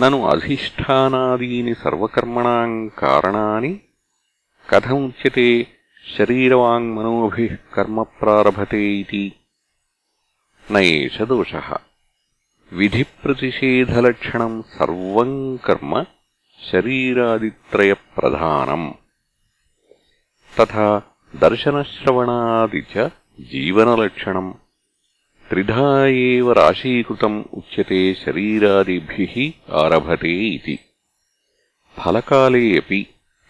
ननु 0.00 0.18
अधिष्ठानादीनि 0.32 1.74
सर्वकर्मणाम् 1.84 2.88
कारणानि 3.02 3.72
कथमुच्यते 4.72 5.48
शरीरवाङ्मनोभिः 6.16 7.54
कर्म 7.74 8.02
प्रारभते 8.20 8.82
इति 9.00 9.24
न 10.72 10.84
एष 10.92 11.20
విధిప్రతిషేధలక్షణం 12.73 14.63
సర్వం 14.79 15.55
కర్మ 15.55 16.05
శరీరాదిత్రయప్రధానం. 16.73 18.93
తథా 20.57 21.01
దర్శనశ్రవణాది 21.35 22.85
జీవనలక్షణం. 23.41 24.53
త్రిధా 25.49 26.07
ఏవ 26.07 26.53
రాశీకృతం 26.53 27.45
ఉచ్యతే 27.53 28.13
శరీరాదిభిః 28.13 29.51
ఆరభతే 29.73 30.29
ఇతి 30.29 30.79
ఫలకాలే 31.97 32.77
అపి 32.77 33.07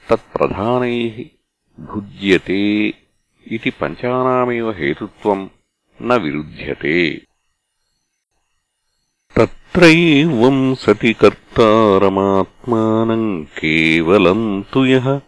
తత్ప్రధానై 0.09 1.29
భుజ్యతే 1.79 2.93
ఇది 3.47 3.69
పంచానామేవ 3.69 4.71
హేతుత్వం 4.71 5.49
న 6.01 6.15
విరుధ్యతే. 6.15 7.26
तत्रैवम् 9.35 10.75
सति 10.75 11.13
कर्तारमात्मानम् 11.13 13.45
केवलम् 13.45 14.63
तु 14.63 14.85
यः। 14.85 15.21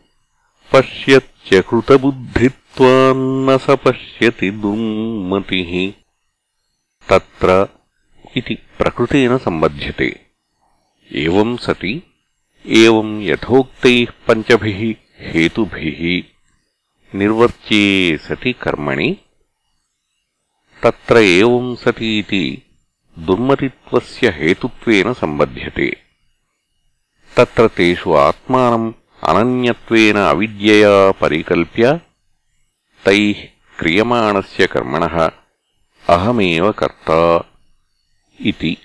पश्यच्चकृतबुद्धित्वान्न 0.74 3.58
स 3.58 3.66
पश्यति 3.70 4.52
दुर्मतिः। 4.52 5.92
तत्र 7.10 7.68
इति 8.38 8.56
प्रकृतेन 8.56 9.38
सम्बध्यते। 9.38 10.20
एवम् 11.16 11.58
सति 11.58 12.04
एवम् 12.68 13.24
यथोक्तैः 13.24 14.08
पञ्चभिः 14.28 14.96
हेतुभिः 15.20 16.24
निर्वर्त्ये 17.20 18.18
सति 18.18 18.54
कर्मणि। 18.54 19.18
तत्र 20.84 21.18
एवम् 21.18 21.76
सतीति 21.76 22.69
దుర్మతిత్వస్య 23.26 24.30
హేతుత్వేన 24.30 25.12
సంబధ్యతే. 25.12 25.90
తత్ర 27.38 27.68
తేషు 27.68 28.10
ఆత్మానం 28.10 28.84
అనన్యత్వేన 29.24 30.18
అవిద్యయా 30.18 31.12
పరికల్ప్య 31.22 31.86
తైః 33.06 33.40
క్రియమాణస్య 33.80 34.66
కర్మణः 34.66 35.16
అహమేవ 36.10 36.72
కర్త 36.72 37.10
ఇతి 38.40 38.78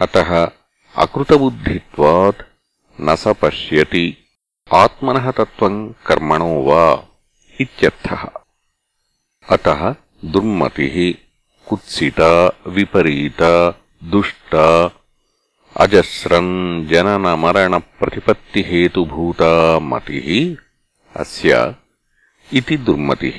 अतः 0.00 0.48
अकृतबुद्धित्वात् 0.96 2.42
न 3.00 3.16
स 3.16 3.28
पश्यति। 3.28 4.25
ఆత్మనః 4.68 5.26
తత్వం 5.36 5.74
కర్మణో 6.06 6.48
వా 6.66 6.80
ఇత్యర్థः 7.58 8.22
అతः 9.48 9.80
దుర్మతిः 10.34 10.96
కుత్సితా 11.66 12.30
విపరీతా 12.74 13.52
దుష్టా 14.12 14.66
అజస్రం 15.76 16.48
జననమరణప్రతిపత్తిహేతుభూతా 16.90 19.50
మతిः 19.90 20.28
అస్య 21.14 21.50
ఇది 22.48 22.76
దుర్మతిः 22.86 23.38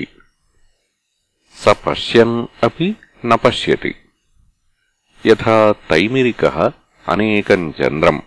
స 1.58 1.64
పశ్యన్ 1.84 2.38
అపి 2.64 2.88
న 3.24 3.32
పశ్యతి 3.44 3.92
యథా 5.26 5.58
తైమిరికः 5.92 6.58
అనేకం 7.06 7.62
చంద్రం 7.78 8.18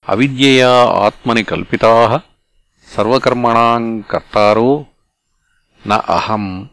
అవిద్యయా 0.09 0.89
ఆత్మని 0.89 1.43
కల్పితాः 1.43 2.19
సర్వకర్మణాం 2.87 4.01
కర్తారో. 4.01 4.85
న 5.87 5.93
అహం 5.93 6.69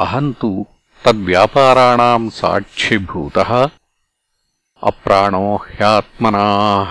అహం 0.00 0.30
తు 0.30 0.66
తద్వ్యాపారాణాం 1.06 2.22
సాక్షిభూతः 2.36 3.50
అప్రాణో 4.82 5.42
హ్యాత్మనాः 5.66 6.90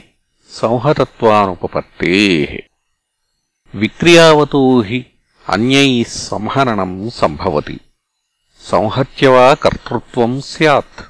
సంహతత్వానుపపత్తేः. 0.51 2.57
విక్రియావతో 3.75 4.81
హి 4.81 5.05
అన్యైः 5.49 6.07
సంహననం 6.07 7.11
సంభవతి. 7.15 7.79
సంహత్య 8.65 9.27
వా 9.27 9.53
కర్తృత్వం 9.53 10.41
స్యాత్. 10.41 11.03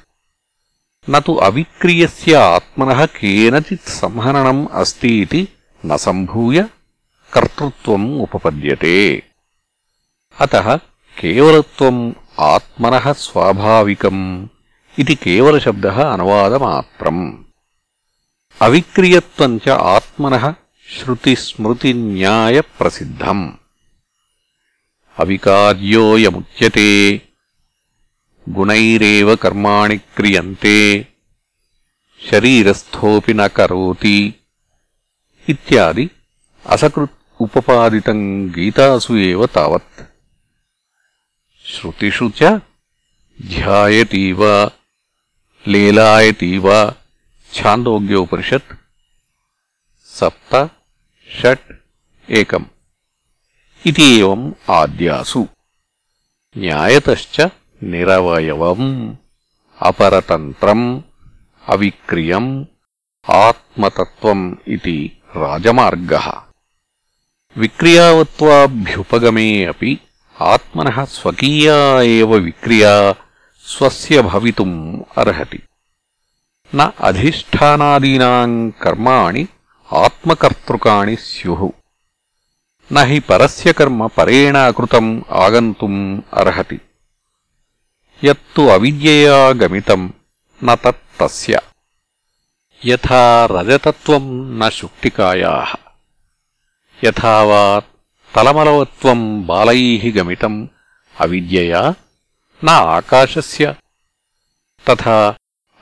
నతు 1.10 1.32
అవిక్రియస్య 1.32 2.36
ఆత్మనः 2.36 3.04
కేనచిత్ 3.04 3.88
సంహననం 3.88 4.68
అస్తి 4.74 5.14
ఇతి 5.14 5.48
న 5.86 5.96
సంభూయ 5.96 6.64
కర్తృత్వం 7.34 8.18
ఉపపద్యతే. 8.18 9.22
అతः 10.40 10.78
కేవలత్వం 11.20 12.14
ఆత్మన 12.38 13.12
స్వాభావికం 13.12 14.48
ఇది 14.98 15.14
కేవలశబ్ద 15.14 15.86
అనువాదమాత్రం. 15.86 17.44
అవిక్రియత్వం 18.62 19.56
చ 19.56 19.68
ఆత్మన 19.68 20.54
శ్రుతిస్మృతి 20.98 21.92
న్యాయ 21.92 22.60
ప్రసిద్ధం. 22.60 23.58
అవికార్యోయముచ్యతే 25.18 27.22
గుణైరేవ 28.50 29.34
కర్మాణి 29.34 29.98
క్రియంతే 29.98 31.08
శరీరస్థోపి 32.32 33.34
న 33.34 33.46
కరోతి 33.46 34.34
ఇత్యాది 35.48 36.10
అసకృత్ 36.70 37.10
ఉపపాదితం 37.40 38.52
గీతాసు 38.58 39.12
ఏవ 39.12 39.46
తావత్. 39.46 40.09
श्रुतिषु 41.73 42.27
च 42.39 42.49
ध्यायतीव 43.51 44.41
लेलायतीव 45.73 46.67
छान्दोग्योपनिषत् 47.55 48.73
सप्त 50.17 50.53
षट् 51.39 51.71
एकम् 52.39 52.65
इति 53.89 54.07
एवम् 54.19 54.45
आद्यासु 54.77 55.41
न्यायतश्च 56.63 57.37
निरवयवम् 57.93 58.89
अपरतन्त्रम् 59.89 60.87
अविक्रियम् 61.75 62.51
आत्मतत्त्वम् 63.25 64.45
इति 64.75 64.97
राजमार्गः 65.43 66.27
विक्रियावत्वाभ्युपगमे 67.61 69.47
अपि 69.73 69.97
ఆత్మనః 70.40 71.04
స్వకీయా 71.04 72.02
ఏవ 72.02 72.34
విక్రియా 72.34 73.14
స్వస్య 73.66 74.22
భవితుం 74.22 75.04
అర్హతి. 75.18 75.62
న 76.74 76.92
అధిష్టానాదీనా 77.00 78.46
కర్మాణి 78.82 79.46
ఆత్మకర్తృకాణి 79.92 81.16
స్యుః. 81.16 81.68
నహి 82.92 83.20
పరస్య 83.20 83.72
కర్మ 83.72 84.06
పరేణ 84.06 84.56
అకృతం 84.56 85.24
ఆగంతుం 85.30 86.22
అర్హతి. 86.34 86.80
యత్తు 88.24 88.62
అవిద్యయా 88.62 89.48
గమితం 89.48 90.12
న 90.64 90.74
తత్తస్య 90.74 91.60
యథా 92.86 93.46
రజతత్వం 93.46 94.58
న 94.58 94.68
శుక్తికాయాః. 94.68 95.76
యథా 97.04 97.82
తలమలవత్వం 98.34 99.46
బాలై 99.46 100.12
గమితం 100.16 100.68
అవిద్యయా 101.20 101.94
నా 102.64 102.72
ఆకాశస్ 102.72 103.62
తథా 104.88 105.34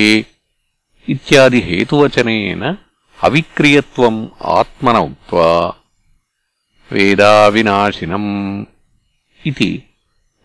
इत्यादिहेतुवचनेन 1.15 2.63
अविक्रियत्वम् 3.29 4.19
आत्मन 4.59 4.97
उक्त्वा 4.97 5.49
वेदाविनाशिनम् 6.93 8.31
इति 9.51 9.71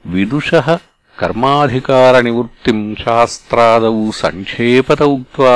विदुषः 0.06 0.68
कर्माधिकारनिवृत्तिम् 1.20 2.84
शास्त्रादौ 3.02 4.00
सङ्क्षेपत 4.22 5.02
उक्त्वा 5.02 5.56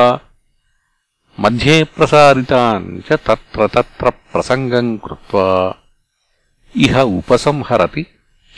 मध्ये 1.43 1.83
प्रसारितान् 1.95 2.85
च 3.07 3.19
तत्र 3.27 3.67
तत्र 3.75 4.09
प्रसङ्गम् 4.31 4.97
कृत्वा 5.05 5.47
इह 6.85 6.99
उपसंहरति 7.01 8.05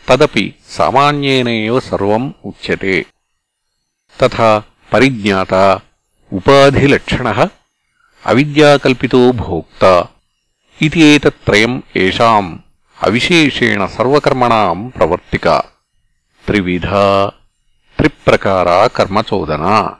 తదపి 0.10 0.56
సామాన్యేనేవ 0.70 1.80
సర్వం 1.80 2.34
ఉచ్యతే. 2.46 3.06
తథా 4.22 4.64
పరిజ్ఞాత 4.94 5.80
ఉపాధిలక్షణः 6.34 7.48
అవిద్యాకల్పితో 8.26 9.32
భోక్త 9.32 10.06
ఇది 10.82 11.00
ఏతత్త్రయం 11.00 11.84
ఏషాం 11.98 12.64
అవిశేషేణ 13.04 13.86
సర్వకర్మణాం 13.86 14.88
ప్రవర్తిక. 14.88 15.64
త్రివిధ 16.46 16.88
త్రిప్రకారా 18.00 18.88
కర్మచోదనా. 18.88 19.96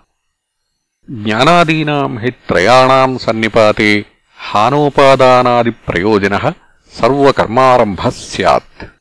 జ్ఞానాదీనాం 1.10 2.20
హి 2.20 2.32
త్రయాణాం 2.32 3.18
సన్నిపాతే 3.18 4.06
హానోపాదానాదిప్రయోజనः 4.52 6.52
సర్వకర్మారంభः 6.94 8.10
స్యాత్. 8.10 8.93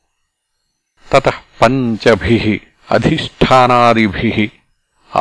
ततः 1.12 1.36
पञ्चभिः 1.60 2.44
अधिष्ठानादिभिः 2.94 4.38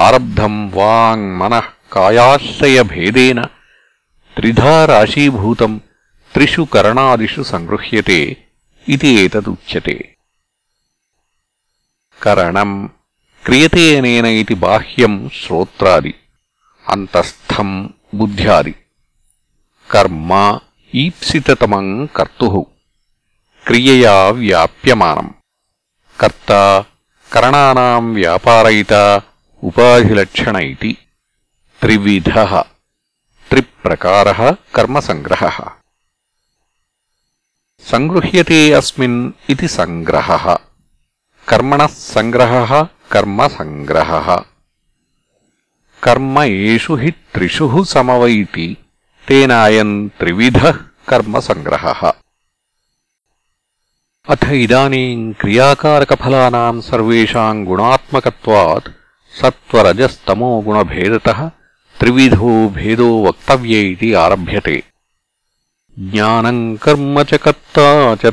आरब्धम् 0.05 0.57
वाङ्मनः 0.73 1.67
कायाश्रयभेदेन 1.93 3.39
त्रिधा 4.37 4.73
राशीभूतम् 4.91 5.79
त्रिषु 6.33 6.65
करणादिषु 6.73 7.43
सङ्गृह्यते 7.51 8.19
इति 8.95 9.11
एतदुच्यते 9.23 9.95
करणम् 12.25 12.75
क्रियते 13.45 13.85
अनेन 13.97 14.25
इति 14.41 14.55
बाह्यम् 14.65 15.17
श्रोत्रादि 15.39 16.13
अन्तस्थम् 16.85 17.75
बुद्ध्यादि 18.19 18.75
कर्म 19.89 20.31
ईप्सिततमम् 21.05 22.07
कर्तुः 22.17 22.61
क्रियया 23.67 24.17
व्याप्यमानम् 24.43 25.35
కర్త 26.22 26.52
కరణానా 27.30 27.86
వ్యాపారయిత 28.16 28.94
ఉపాధిలక్షణ 29.62 30.56
ఇది 30.66 30.92
త్రివిధ 31.82 32.32
త్రిప్రకార 33.50 34.28
కర్మసంగ్రహ 34.76 35.44
సంగృహ్యతే 37.84 38.60
అస్మిన్ 38.74 39.20
ఇది 39.50 39.68
సంగ్రహ 39.76 40.28
కర్మణ 41.48 41.82
సంగ్రహ 42.14 42.72
కర్మసంగ్రహ 43.12 44.10
కర్మ 46.02 46.36
ఏషు 46.68 46.94
హి 46.94 47.10
త్రిషు 47.34 47.66
సమవైతి 47.92 48.68
తేనాయన్ 49.28 49.96
త్రివిధ 50.20 50.60
కర్మసంగ్రహ 51.08 51.84
అథ 54.28 54.44
ఇదానీం 54.44 55.32
క్రియాకారకఫలానాం 55.32 56.82
సర్వేషాం 56.82 57.64
సత్వరజస్తమో 57.64 58.82
సత్వరజస్తమోగుణభేదత 59.40 61.50
త్రివిధో 61.98 62.68
భేదో 62.68 63.22
వక్తవ్య 63.22 63.76
ఇది 63.76 64.14
ఆరభ్యతే. 64.14 64.82
జ్ఞానం 65.98 66.76
కర్మ 66.76 67.18
చ 67.18 67.36
కర్తా 67.36 68.16
చ 68.26 68.30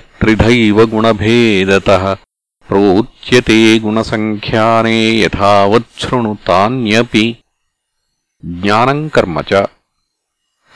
ప్రోచ్యతే 2.70 3.80
గుణసంఖ్యానే 3.80 5.12
యథావచ్ఛృణు 5.12 6.38
తాన్యపి. 6.48 7.38
జ్ఞానం 8.46 9.08
కర్మ 9.08 9.42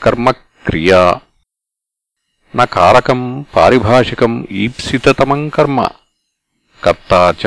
కర్మక్రియా 0.02 1.20
न 2.57 2.59
कारकम् 2.75 3.25
पारिभाषिकम् 3.55 4.37
ईप्सिततमम् 4.63 5.51
कर्म 5.55 5.77
कर्ता 6.83 7.21
च 7.41 7.43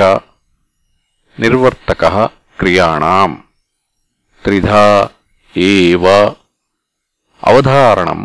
निर्वर्तकः 1.41 2.17
क्रियाणाम् 2.59 3.35
त्रिधा 4.45 4.85
एव 5.55 6.05
अवधारणम् 7.51 8.25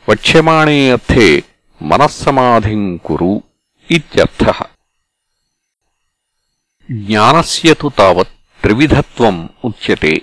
వక్ష్యమాణే 0.09 0.91
అర్థే 0.91 1.43
మనస్సమాధిం 1.83 2.97
కురు 2.97 3.43
ఇత్యర్థ. 3.91 4.62
జ్ఞానస్య 6.91 7.75
తు 7.75 7.91
తావత్ 7.99 8.62
త్రివిధత్వం 8.62 9.49
ఉచ్యతే. 9.64 10.21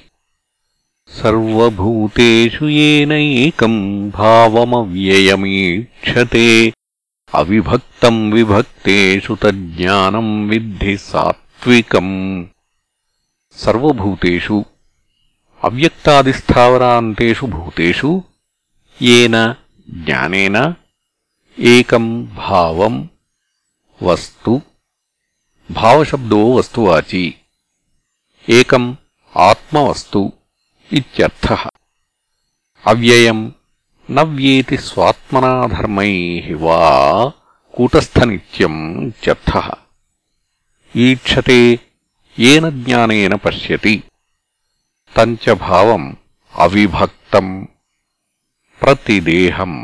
సర్వభూతేషు 1.23 2.65
ఏనైకం 2.65 4.09
భావమవ్యయమీక్షతే. 4.09 6.73
అవిభక్తం 7.35 8.29
విభక్తు 8.29 9.33
తజ్ఞానం 9.33 10.47
విద్ధి 10.47 10.97
సాత్వికం. 10.97 12.07
సర్వభూతేషు 13.51 14.65
అవ్యక్తాదిస్థావరాంతేషు 15.63 17.45
భూతేషు 17.45 18.23
జ్ఞానేన 19.89 20.73
ఏకం 21.59 22.25
భావం 22.25 23.09
వస్తు 24.03 24.61
భావశబ్దో 25.71 26.53
వస్తువాచి 26.53 27.35
ఏకం 28.49 28.97
ఆత్మవస్తు 29.37 30.31
ఇత్యర్థ. 30.91 31.57
అవ్యయం 32.87 33.53
न 34.10 34.22
व्येति 34.36 34.76
स्वात्मना 34.76 35.50
धर्मैः 35.74 36.46
वा 36.62 36.78
कूटस्थनित्यम् 37.76 38.80
इत्यर्थः 39.06 39.68
ईक्षते 41.04 41.58
येन 42.38 42.68
ज्ञानेन 42.84 43.36
पश्यति 43.44 43.94
तम् 45.16 45.36
च 45.44 45.54
भावम् 45.60 46.08
अविभक्तम् 46.64 47.52
प्रतिदेहम् 48.80 49.78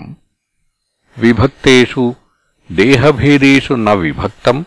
विभक्तेषु 1.23 2.05
देहभेदेषु 2.81 3.77
न 3.87 3.97
विभक्तम् 4.03 4.63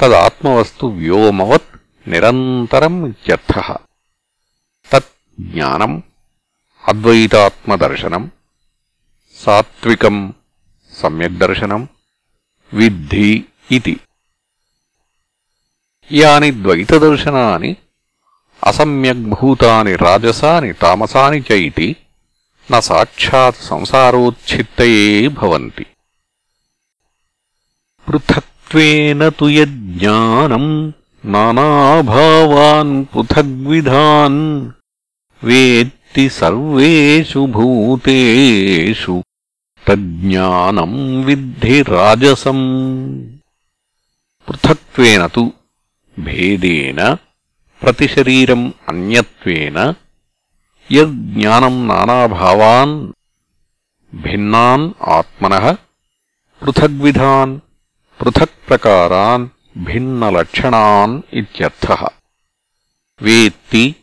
तदात्मवस्तु 0.00 0.90
व्योमवत् 1.00 1.76
निरन्तरम् 2.12 3.06
इत्यर्थः 3.08 3.74
तत् 4.92 5.12
ज्ञानम् 5.52 6.00
अद्वैतात्मदर्शनम् 6.92 8.30
సాత్వికం 9.39 10.33
సమ్యగ్దర్శనం 10.93 11.87
విద్ధి 12.73 13.45
ఇది. 13.71 13.99
యాని 16.11 16.51
ద్వైతదర్శనాని 16.51 17.75
అసమ్యగ్భూతాని 18.65 19.95
రాజసాని 19.95 20.73
తామసాని 20.73 21.43
చైతి 21.51 21.95
న 22.71 22.79
సాక్షాత్ 22.79 23.55
సంసారోచ్ఛిత్తయే 23.61 25.27
భవంతి. 25.27 25.85
పృథక్వేన 28.07 29.29
తు 29.29 29.45
యజ్ఞానం 29.45 30.93
నానాభావాన్ 31.25 33.05
పృథగ్విధాన్ 33.05 34.71
వేత్తి 35.43 36.29
సర్వేషు 36.29 37.45
భూతేషు. 37.45 39.23
తజ్ఞానం 39.89 41.21
విద్ధి 41.25 41.81
రాజసం. 41.81 42.59
పృథక్త్వేన 44.47 45.25
తు 45.25 45.53
భేదేన 46.19 47.17
ప్రతిశరీరం 47.83 48.73
అన్యత్వేన 48.89 49.93
యజ్ఞానం 50.91 51.87
నానాభావాన్ 51.87 53.11
భిన్నాన్ 54.15 54.93
ఆత్మన 55.01 55.75
పృథగ్విధాన్ 56.61 57.59
పృథక్ప్రకారాన్ 58.21 59.47
భిన్నలక్షణాన్ 59.77 61.21
ఇత్యర్థ. 61.33 62.07
వేత్తి 63.21 63.95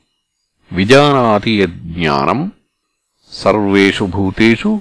విజానాతి 0.73 1.61
యజ్ఞానం 1.63 2.53
సర్వేషు 3.31 4.05
భూతేషు 4.05 4.81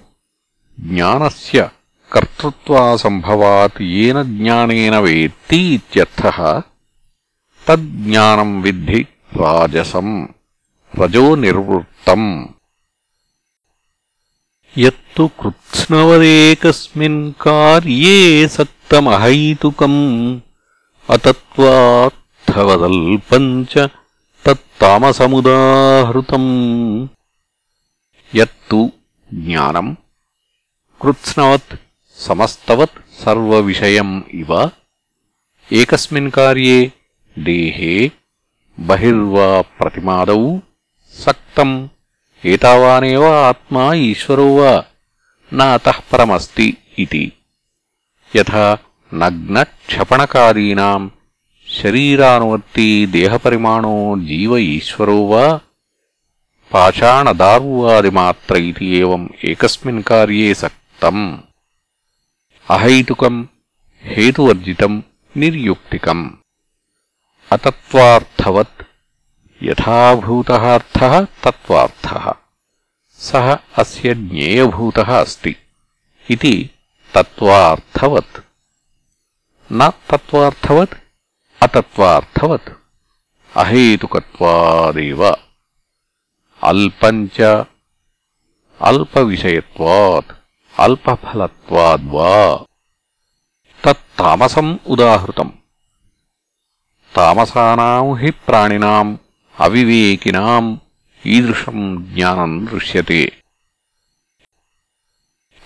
జ్ఞానస్య 0.79 1.69
కర్తృత్వాసంభవాత్ 2.13 3.81
ఏన 3.81 4.21
జ్ఞానేన 4.21 4.99
వేత్తి 4.99 5.57
ఇత్యర్థః. 5.57 6.61
తజ్ఞానం 7.67 8.61
విద్ధి 8.61 9.07
రాజసం 9.35 10.29
రజో 11.01 11.35
నిర్వృత్తం. 11.35 12.49
యత్తు 14.77 15.29
కృత్స్నవదేకస్మిన్ 15.39 17.33
కార్యే 17.41 18.47
సక్తమహైతుకం 18.47 20.41
అతత్వార్థవదల్పం 21.09 23.63
చ 23.63 23.87
తత్తామసముదాహృతం. 24.45 26.45
యత్తు 28.35 28.91
జ్ఞానం 29.33 29.97
कृत्स्नवत् 31.04 31.74
समस्तवत् 32.24 32.98
सर्वविषयम् 33.20 34.10
इव 34.40 34.50
एकस्मिन् 35.80 36.30
कार्ये 36.30 36.74
देहे 37.46 37.94
बहिर्वा 38.78 39.46
प्रतिमादौ 39.78 40.42
सक्तम् 41.14 41.72
एतावानेव 42.52 43.24
आत्मा 43.28 43.84
ईश्वरो 44.08 44.48
वा 44.56 44.72
न 45.52 45.68
अतः 45.76 46.00
परमस्ति 46.12 46.68
इति 47.04 47.24
यथा 48.36 48.66
नग्नक्षपणकादीनाम् 49.22 51.08
शरीरानुवर्ती 51.76 52.88
देहपरिमाणो 53.16 53.96
जीव 54.26 54.56
ईश्वरो 54.58 55.18
वा 55.32 55.46
पाषाणदार्वादिमात्र 56.72 58.56
इति 58.70 58.94
एवम् 59.00 59.26
एकस्मिन् 59.50 60.02
कार्ये 60.12 60.54
తమ్ 61.01 61.25
అహైతుకం 62.67 63.35
హేతువర్జితం 64.03 64.93
నిర్యుక్తికం 65.35 66.19
అతత్వార్థవత్ 67.51 68.81
యథాభూత 69.61 70.51
యథాభూతార్థ 70.51 70.99
తత్వార్థ 71.43 72.07
సహ 73.19 73.45
అస్య 73.77 74.13
జ్ఞేయభూత 74.21 74.99
అస్తి 75.17 75.53
ఇది 76.27 76.55
తత్వార్థవత్ 77.13 78.37
న 79.69 79.81
తత్వార్థవత్ 80.09 80.95
అతత్వార్థవత్ 81.61 82.71
అహేతుకత్వాదేవ 83.53 85.21
అల్పంచ 86.61 87.37
అల్పవిషయత్వాత్ 88.81 90.31
అల్పఫలత్వాద్వా. 90.79 92.59
తత్తామసం 93.85 94.79
ఉదాహృతం. 94.87 95.53
తామసానాం 97.15 98.13
హి 98.13 98.31
ప్రాణినాం 98.31 99.19
అవివేకినాం 99.59 100.79
ఈదృశం 101.25 102.09
జ్ఞానం 102.13 102.65
దృశ్యతే. 102.65 103.31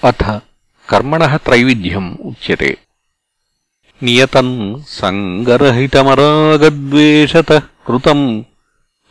అథ 0.04 0.42
కర్మణ 0.90 1.36
త్రైవిధ్యం 1.36 2.18
ఉచ్యతే. 2.22 2.78
నియతం 4.04 4.84
సంగరహితమరాగద్వేషత 4.88 7.64
కృతం 7.88 8.46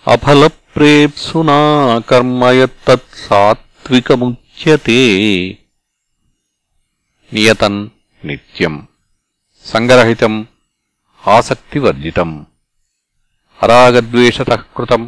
అఫలప్రేప్సునా 0.08 1.98
కర్మయత్తత్ 1.98 3.28
సాత్వికముచ్యతే. 3.28 5.18
నియతం 7.32 7.74
నిత్యం 8.22 8.74
సంగరహితం 9.66 10.34
ఆసక్తివర్జితం 11.24 12.30
అరాగద్వేషతృతం 13.60 15.02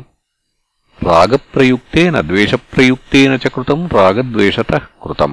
రాగప్రయుక్తేన 0.99 2.21
ద్వేషప్రయుక్తేన 2.21 3.35
చ 3.35 3.47
రాగద్వేషతృతం 3.93 5.33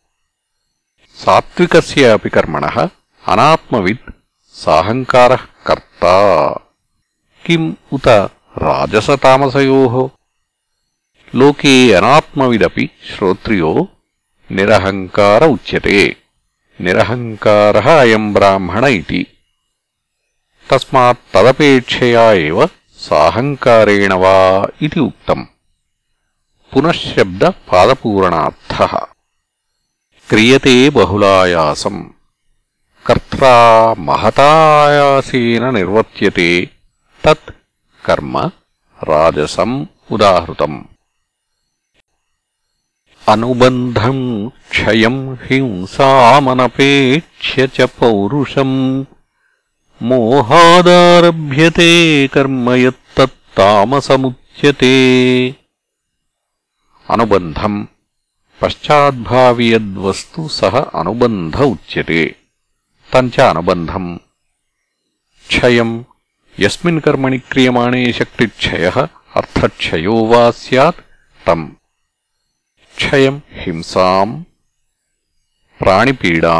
సాత్వికస్యాపి 1.16 2.30
కర్మణ 2.30 2.88
అనాత్మవిత్ 3.28 4.11
సాహంకార 4.55 5.38
కర్త. 5.66 6.07
किम् 7.51 7.68
उत 7.95 8.07
राजसतामसयोः 8.63 9.95
लोके 11.39 11.76
अनात्मविदपि 11.99 12.89
श्रोत्रियो 13.09 13.72
निरहङ्कार 14.57 15.43
उच्यते 15.47 15.99
निरहङ्कारः 16.86 17.88
अयम् 17.93 18.34
ब्राह्मण 18.34 18.86
इति 18.88 19.22
तस्मात् 20.72 21.26
तदपेक्षया 21.34 22.26
एव 22.47 22.59
साहङ्कारेण 23.07 24.13
वा 24.24 24.36
इति 24.88 24.99
उक्तम् 24.99 25.45
पुनः 26.74 26.91
शब्दपादपूरणार्थः 27.03 28.93
क्रियते 30.30 30.78
बहुलायासम् 30.95 32.01
कर्त्रा 33.05 33.53
महतायासेन 34.07 35.63
निर्वर्त्यते 35.76 36.49
తత్ 37.25 37.55
కర్మ 38.05 38.51
రాజసం 39.03 39.89
ఉదాహృతం. 40.11 40.85
అనుబంధం 43.29 44.51
క్షయం 44.70 45.35
హింసామనపేక్ష 45.35 47.81
పౌరుషం. 47.81 49.07
మోహాదారభ్యతే 50.03 52.27
కర్మ 52.27 52.93
అనుబంధం 57.11 57.89
పశ్చాద్భావియద్వస్తు 58.62 60.49
సహ 60.49 60.77
అనుబంధ 60.77 61.57
ఉచ్యతే. 61.57 62.37
తంచ 63.12 63.41
అనుబంధం 63.41 64.20
క్షయం 65.47 66.05
యస్మిన్ 66.57 67.00
కర్మణి 67.00 67.38
క్రియమాణే 67.50 68.12
శక్తిక్షయ 68.12 68.86
అర్థక్షయో 69.36 70.16
వా 70.24 70.50
సత్ 70.50 71.00
తమ్ 71.46 71.66
క్షయం 72.96 73.40
హింసా 73.57 74.09
ప్రాణిపీడా 75.80 76.57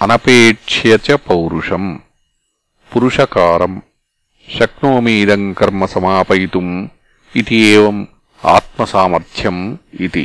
అనపేక్ష్య 0.00 1.16
పౌరుషం 1.26 1.84
పురుషకారం 2.92 3.74
శక్నోమీదం 4.48 5.54
కర్మ 5.54 5.84
సమాపయితుం 5.84 6.68
ఇది 7.34 7.56
ఏవం 7.70 7.96
ఆత్మసామర్థ్యం 8.42 9.56
ఇది 10.00 10.24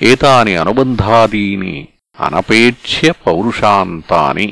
ఏతాని 0.00 0.56
అనుబంధాదీని 0.56 1.74
అనపేక్ష్య 2.18 3.10
పౌరుషాంతాని 3.24 4.48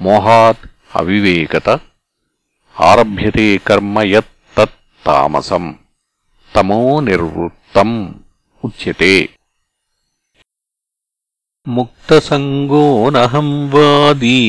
మోహాత్ 0.00 0.64
अनपेक्ष्य 0.89 0.89
पौरुषान्तानि 0.89 0.89
मोहात् 0.89 0.97
अविवेकत 0.99 1.67
आरभ्यते 2.75 3.47
कर्म 3.67 3.95
यत् 3.99 4.31
तत् 4.57 4.75
तामसम् 5.05 5.67
तमो 6.55 6.79
निर्वृत्तम् 7.07 7.95
उच्यते 8.65 9.13
मुक्तसङ्गोऽनहम् 11.67 13.53
वादी 13.73 14.39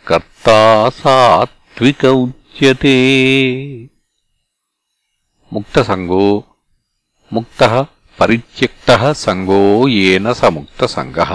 कर्ता 0.07 0.59
सात्विक 0.99 2.01
उच्यते 2.05 2.95
मुक्तसङ्गो 5.53 6.25
ముక్తః 7.32 7.74
పరిత్యక్తః 8.18 9.02
సంగో 9.22 9.60
ఏన 10.04 10.26
సముక్తసంగః. 10.40 11.30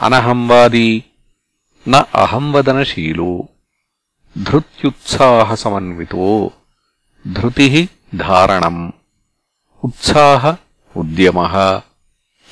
అనహంవాది 0.00 0.88
న 1.86 1.94
అహంవదనశీలో 2.22 3.30
ధృత్యుత్సాహసమన్వితో 4.36 6.26
ధృతి 7.24 7.68
ధారణం 8.20 8.76
ఉత్సాహ 9.82 10.42
ఉద్యమ 10.96 11.38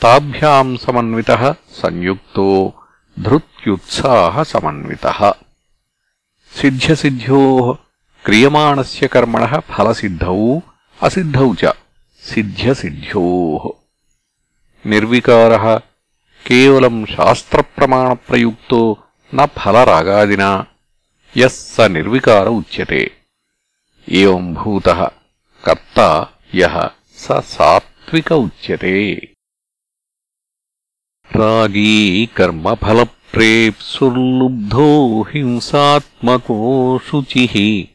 తాభ్యాం 0.01 0.69
సమన్విత 0.85 1.31
సంయుక్తో 1.81 2.49
ధృత్యుత్సాహసమన్విత 3.17 5.07
సిద్ధ్యసిద్ధ్యో 6.53 7.43
క్రియమాణస్య 8.25 9.07
కర్మణ 9.15 9.45
ఫలసిద్ధౌ 9.71 10.39
అసిద్ధౌ 11.01 11.49
చ 11.55 11.73
సిద్ధ్యసిద్ధ్యోః. 12.25 13.71
నిర్వికారः 14.89 15.81
కేవలం 16.47 17.07
శాస్త్రప్రమాణప్రయుక్తో 17.07 18.97
న 19.35 19.45
ఫలరాగాదినా 19.45 20.67
యస్ 21.37 21.75
స 21.75 21.81
నిర్వికార 21.81 22.49
ఉచ్యతే. 22.49 23.11
ఏం 24.09 24.53
భూత 24.53 25.11
కర్త 25.65 26.27
యహ 26.55 26.89
స 27.19 27.29
సాత్విక 27.45 28.33
ఉచ్యతే. 28.33 29.29
రాగీ 31.37 32.27
కర్మఫలప్రేప్సుర్లుబ్ధో 32.27 35.23
హింసాత్మకో 35.23 36.99
శుచి. 36.99 37.89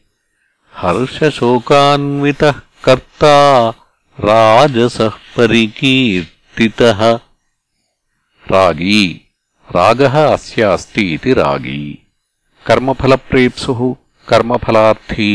హర్షశోకాన్విత 0.73 2.61
కర్త 2.85 3.25
రాజసః 4.19 5.15
పరికీర్తితः 5.35 7.01
రాగీ 8.45 9.01
రాగ 9.67 10.01
అస్తి 10.67 11.05
రాగీ 11.39 11.81
కర్మఫలప్రేప్సుः 12.65 13.79
కర్మఫలార్థీ 14.27 15.31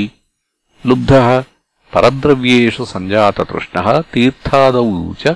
లुब्धः 0.85 1.29
పరద్రవ్యేషు 1.93 2.85
సంజాతతృష్ణः 2.93 3.89
తీర్థాదౌ 4.15 4.87
చ 5.23 5.35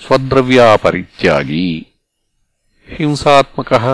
స్వద్రవ్యాపరిత్యాగీ 0.00 1.68
హింసాత్మకः 2.88 3.84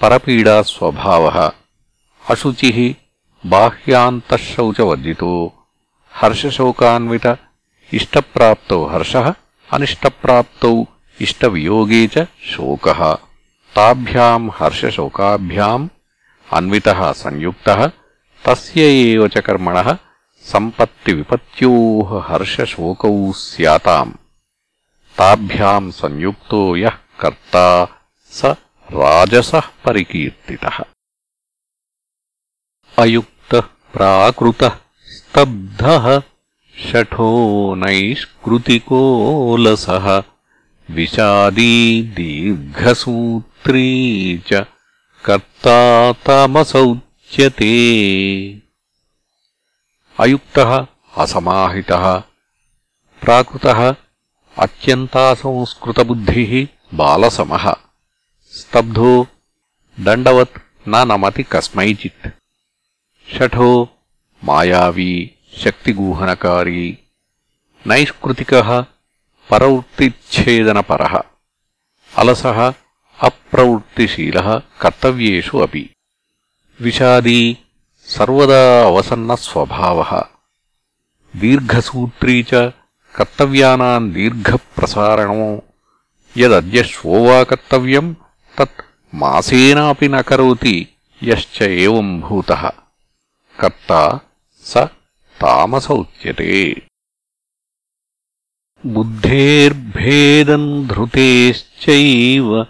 పరపీడాస్వభావः 0.00 1.38
అశుచిः 2.22 2.78
బాహ్యాంతఃశౌచవర్జితో 3.44 5.32
హర్షశోకాన్విత 6.12 7.26
ఇష్టప్రాప్తౌ 7.98 8.78
హర్ష 8.92 9.16
అనిష్టప్రాప్తౌ 9.70 10.74
ఇష్టవియోగే 11.20 12.00
చ 12.14 12.24
శోక. 12.52 12.86
తాభ్యాం 13.76 14.42
హర్షశోకాభ్యాం 14.50 15.82
అన్విత 16.52 16.88
సంయుక్త 17.22 17.68
తస్య 18.44 18.82
చ 19.34 19.40
కర్మణ 19.40 19.78
సంపత్తివిపత్యో 20.46 21.72
హర్షశోకౌ 22.28 23.16
సయాతాం. 23.42 24.08
తాభ్యాం 25.18 25.84
సంయుక్తో 25.92 26.62
యః 26.76 26.96
కర్తా 27.20 27.66
స 28.32 28.44
రాజసః 28.88 29.66
పరికీర్తితః. 29.86 30.76
అయుక్తః 32.98 33.66
ప్రాకృతః 33.94 34.74
స్తబ్ధః 35.16 36.06
शठो 36.90 37.74
नैष्कृतिकोलसः। 37.74 40.22
विषादी 40.90 42.02
दीर्घसूत्री 42.02 44.42
च 44.46 44.64
कर्ता 45.24 46.12
तमसौच्यते। 46.12 47.72
अयुक्तः, 50.20 50.86
असमाहितः, 51.18 52.22
प्राकृतः, 53.22 53.94
अत्यन्तासंस्कृतबुद्धिः 54.58 56.96
बालसमः। 56.96 57.74
स्तब्धो, 58.50 59.26
दण्डवत् 60.00 60.88
न 60.88 60.98
नमति 61.12 61.42
कस्मैचित्। 61.42 62.28
शठो 63.38 63.88
मायावी 64.44 65.30
శక్తిగూహనకారీ 65.52 66.82
నైష్కృతిక 67.84 68.52
పరవృత్తిచ్ఛేదనపర 69.50 71.02
అలస 72.12 72.44
అప్రవృత్తిశీల 73.18 74.38
కర్తవ్యు 74.80 75.58
అవి 75.58 75.84
విషాదీ 76.80 77.40
సర్వదా 78.08 78.62
అవసన్నస్వభావ 78.86 79.98
దీర్ఘసూత్రీ 81.34 82.36
చ 82.42 82.62
కర్తవ్యానాం 83.14 84.04
దీర్ఘప్రసారణో 84.14 85.50
యదద్య 86.34 86.82
శ్వోవా 86.90 87.38
కర్తవ్యం 87.42 88.06
తత్ 88.56 88.80
మాసేనా 89.12 89.86
కరోతి 90.22 90.76
యశ్చ 91.20 91.66
ఏం 91.84 92.08
భూత 92.20 92.52
కర్త 93.56 93.90
స 94.66 94.84
तामस 95.42 95.90
उच्यते 95.90 96.82
बुद्धेर्भेदम् 98.86 100.88
धृतेश्चैव 100.88 102.66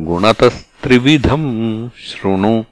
गुणतस्त्रिविधम् 0.00 1.90
शृणु। 1.90 2.64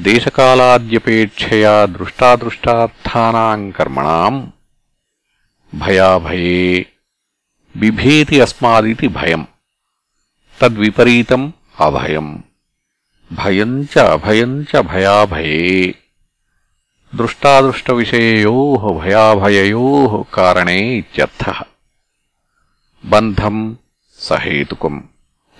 దేశకాలాద్యపేక్షయా 0.00 1.84
దృష్టాదృష్టార్థానాం 1.84 3.70
కర్మణాం 3.70 4.52
భయాభయే 5.74 6.86
బిభేతి 7.76 8.40
అస్మాదితి 8.40 9.08
భయం. 9.08 9.46
తద్విపరీతం 10.62 11.52
అభయం. 11.80 12.44
भयम् 13.32 13.86
च 13.86 13.98
अभयम् 13.98 14.64
च 14.64 14.76
भयाभये। 14.76 15.94
दृष्टादृष्टविषययोः, 17.14 19.00
भयाभययोः 19.00 20.34
कारणे 20.34 20.98
इत्यर्थः। 20.98 21.64
बन्धम् 23.06 23.76
सहेतुकम् 24.02 25.00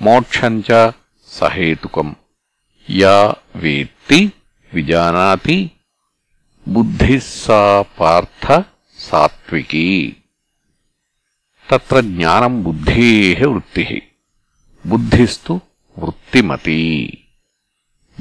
मोक्षम् 0.03 0.63
च 0.71 0.93
सहेतुकम्। 1.23 2.15
या 2.91 3.27
वेत्ति 3.57 4.33
विजानाति, 4.75 5.71
बुद्धिः 6.69 7.21
सा 7.21 7.83
पार्थ 7.83 8.65
सात्विकी। 8.95 10.17
तत्र 11.71 12.03
ज्ञानम् 12.03 12.65
बुद्धेः 12.65 13.47
वृत्तिः, 13.47 14.01
बुद्धिस्तु 14.91 15.61
वृत्तिमती। 15.99 17.19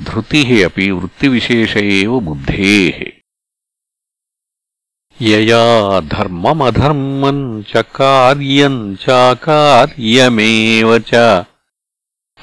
धृति 0.03 0.63
अपि 0.63 0.91
वृत्तिविशेष 0.91 1.77
एव 1.77 2.19
बुद्धेः। 2.19 3.21
यया 5.21 5.99
धर्ममधर्मम् 5.99 7.63
च 7.63 7.77
कार्यम् 7.77 8.95
चाकार्यमेव 8.95 10.99
च। 10.99 11.45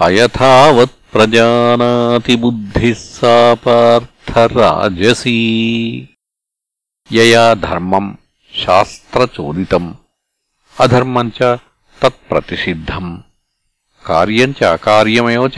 अयथावत् 0.03 1.13
प्रजानाति 1.13 2.37
बुद्धिः 2.37 2.95
सा 2.95 3.55
पार्थराजसी। 3.55 5.39
यया 7.13 7.55
धर्मम् 7.55 8.15
शास्त्रचोदितम्, 8.55 9.95
अधर्मम् 10.81 11.31
च 11.31 11.59
तत्प्रतिषिद्धम्। 12.03 13.19
कार्यम् 14.07 14.55
च 14.55 14.63
अकार्यमेव 14.63 15.49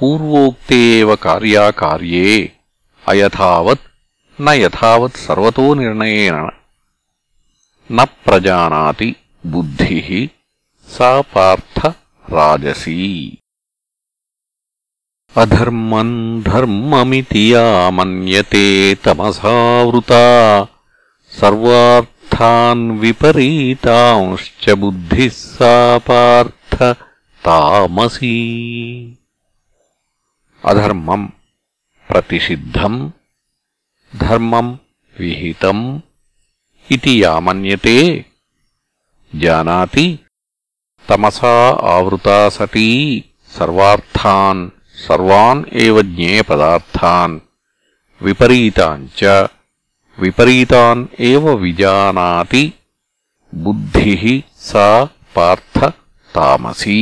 पूर्वोक्ते 0.00 0.98
एव 0.98 1.16
कार्याकार्ये। 1.16 2.52
अयथावत् 3.08 3.80
न 4.40 4.48
यथावत् 4.48 5.16
सर्वतो 5.16 5.74
निर्णयेन। 5.74 6.50
न 7.92 8.04
प्रजानाति 8.04 9.14
बुद्धिः, 9.46 10.28
सा 10.88 11.20
पार्थ 11.20 11.86
राजसी। 12.32 13.38
अधर्मम् 15.36 16.42
धर्ममिति 16.42 17.54
या 17.54 17.90
मन्यते 17.90 18.94
तमसावृता। 18.94 20.64
सर्वार्थान् 21.28 22.98
विपरीतांश्च 22.98 24.70
बुद्धिः 24.70 25.30
सा 25.30 25.98
पार्थ 25.98 26.82
तामसी। 27.44 29.16
అధర్మం 30.64 31.22
ప్రతిషిద్ధం 32.08 32.94
ధర్మం 34.12 34.68
విహితం 35.16 35.78
ఇది 36.90 37.12
యామన్యతే 37.22 37.98
జానాతి 39.32 40.06
తమసా 41.08 41.54
ఆవృతా 41.94 42.48
సతీ 42.48 42.88
సర్వార్థాన్ 43.56 44.62
సర్వాన్ 45.06 45.62
ఏవ 45.72 46.02
జ్ఞేయపదార్థాన్ 46.10 47.36
విపరీతాన్ 48.20 49.04
చ 49.18 49.22
విపరీతాన్ 50.18 51.02
ఏవ 51.20 51.54
విజానాతి 51.56 52.64
బుద్ధిः 53.54 54.22
సా 54.60 55.08
పార్థ 55.36 55.78
తామసీ. 56.34 57.00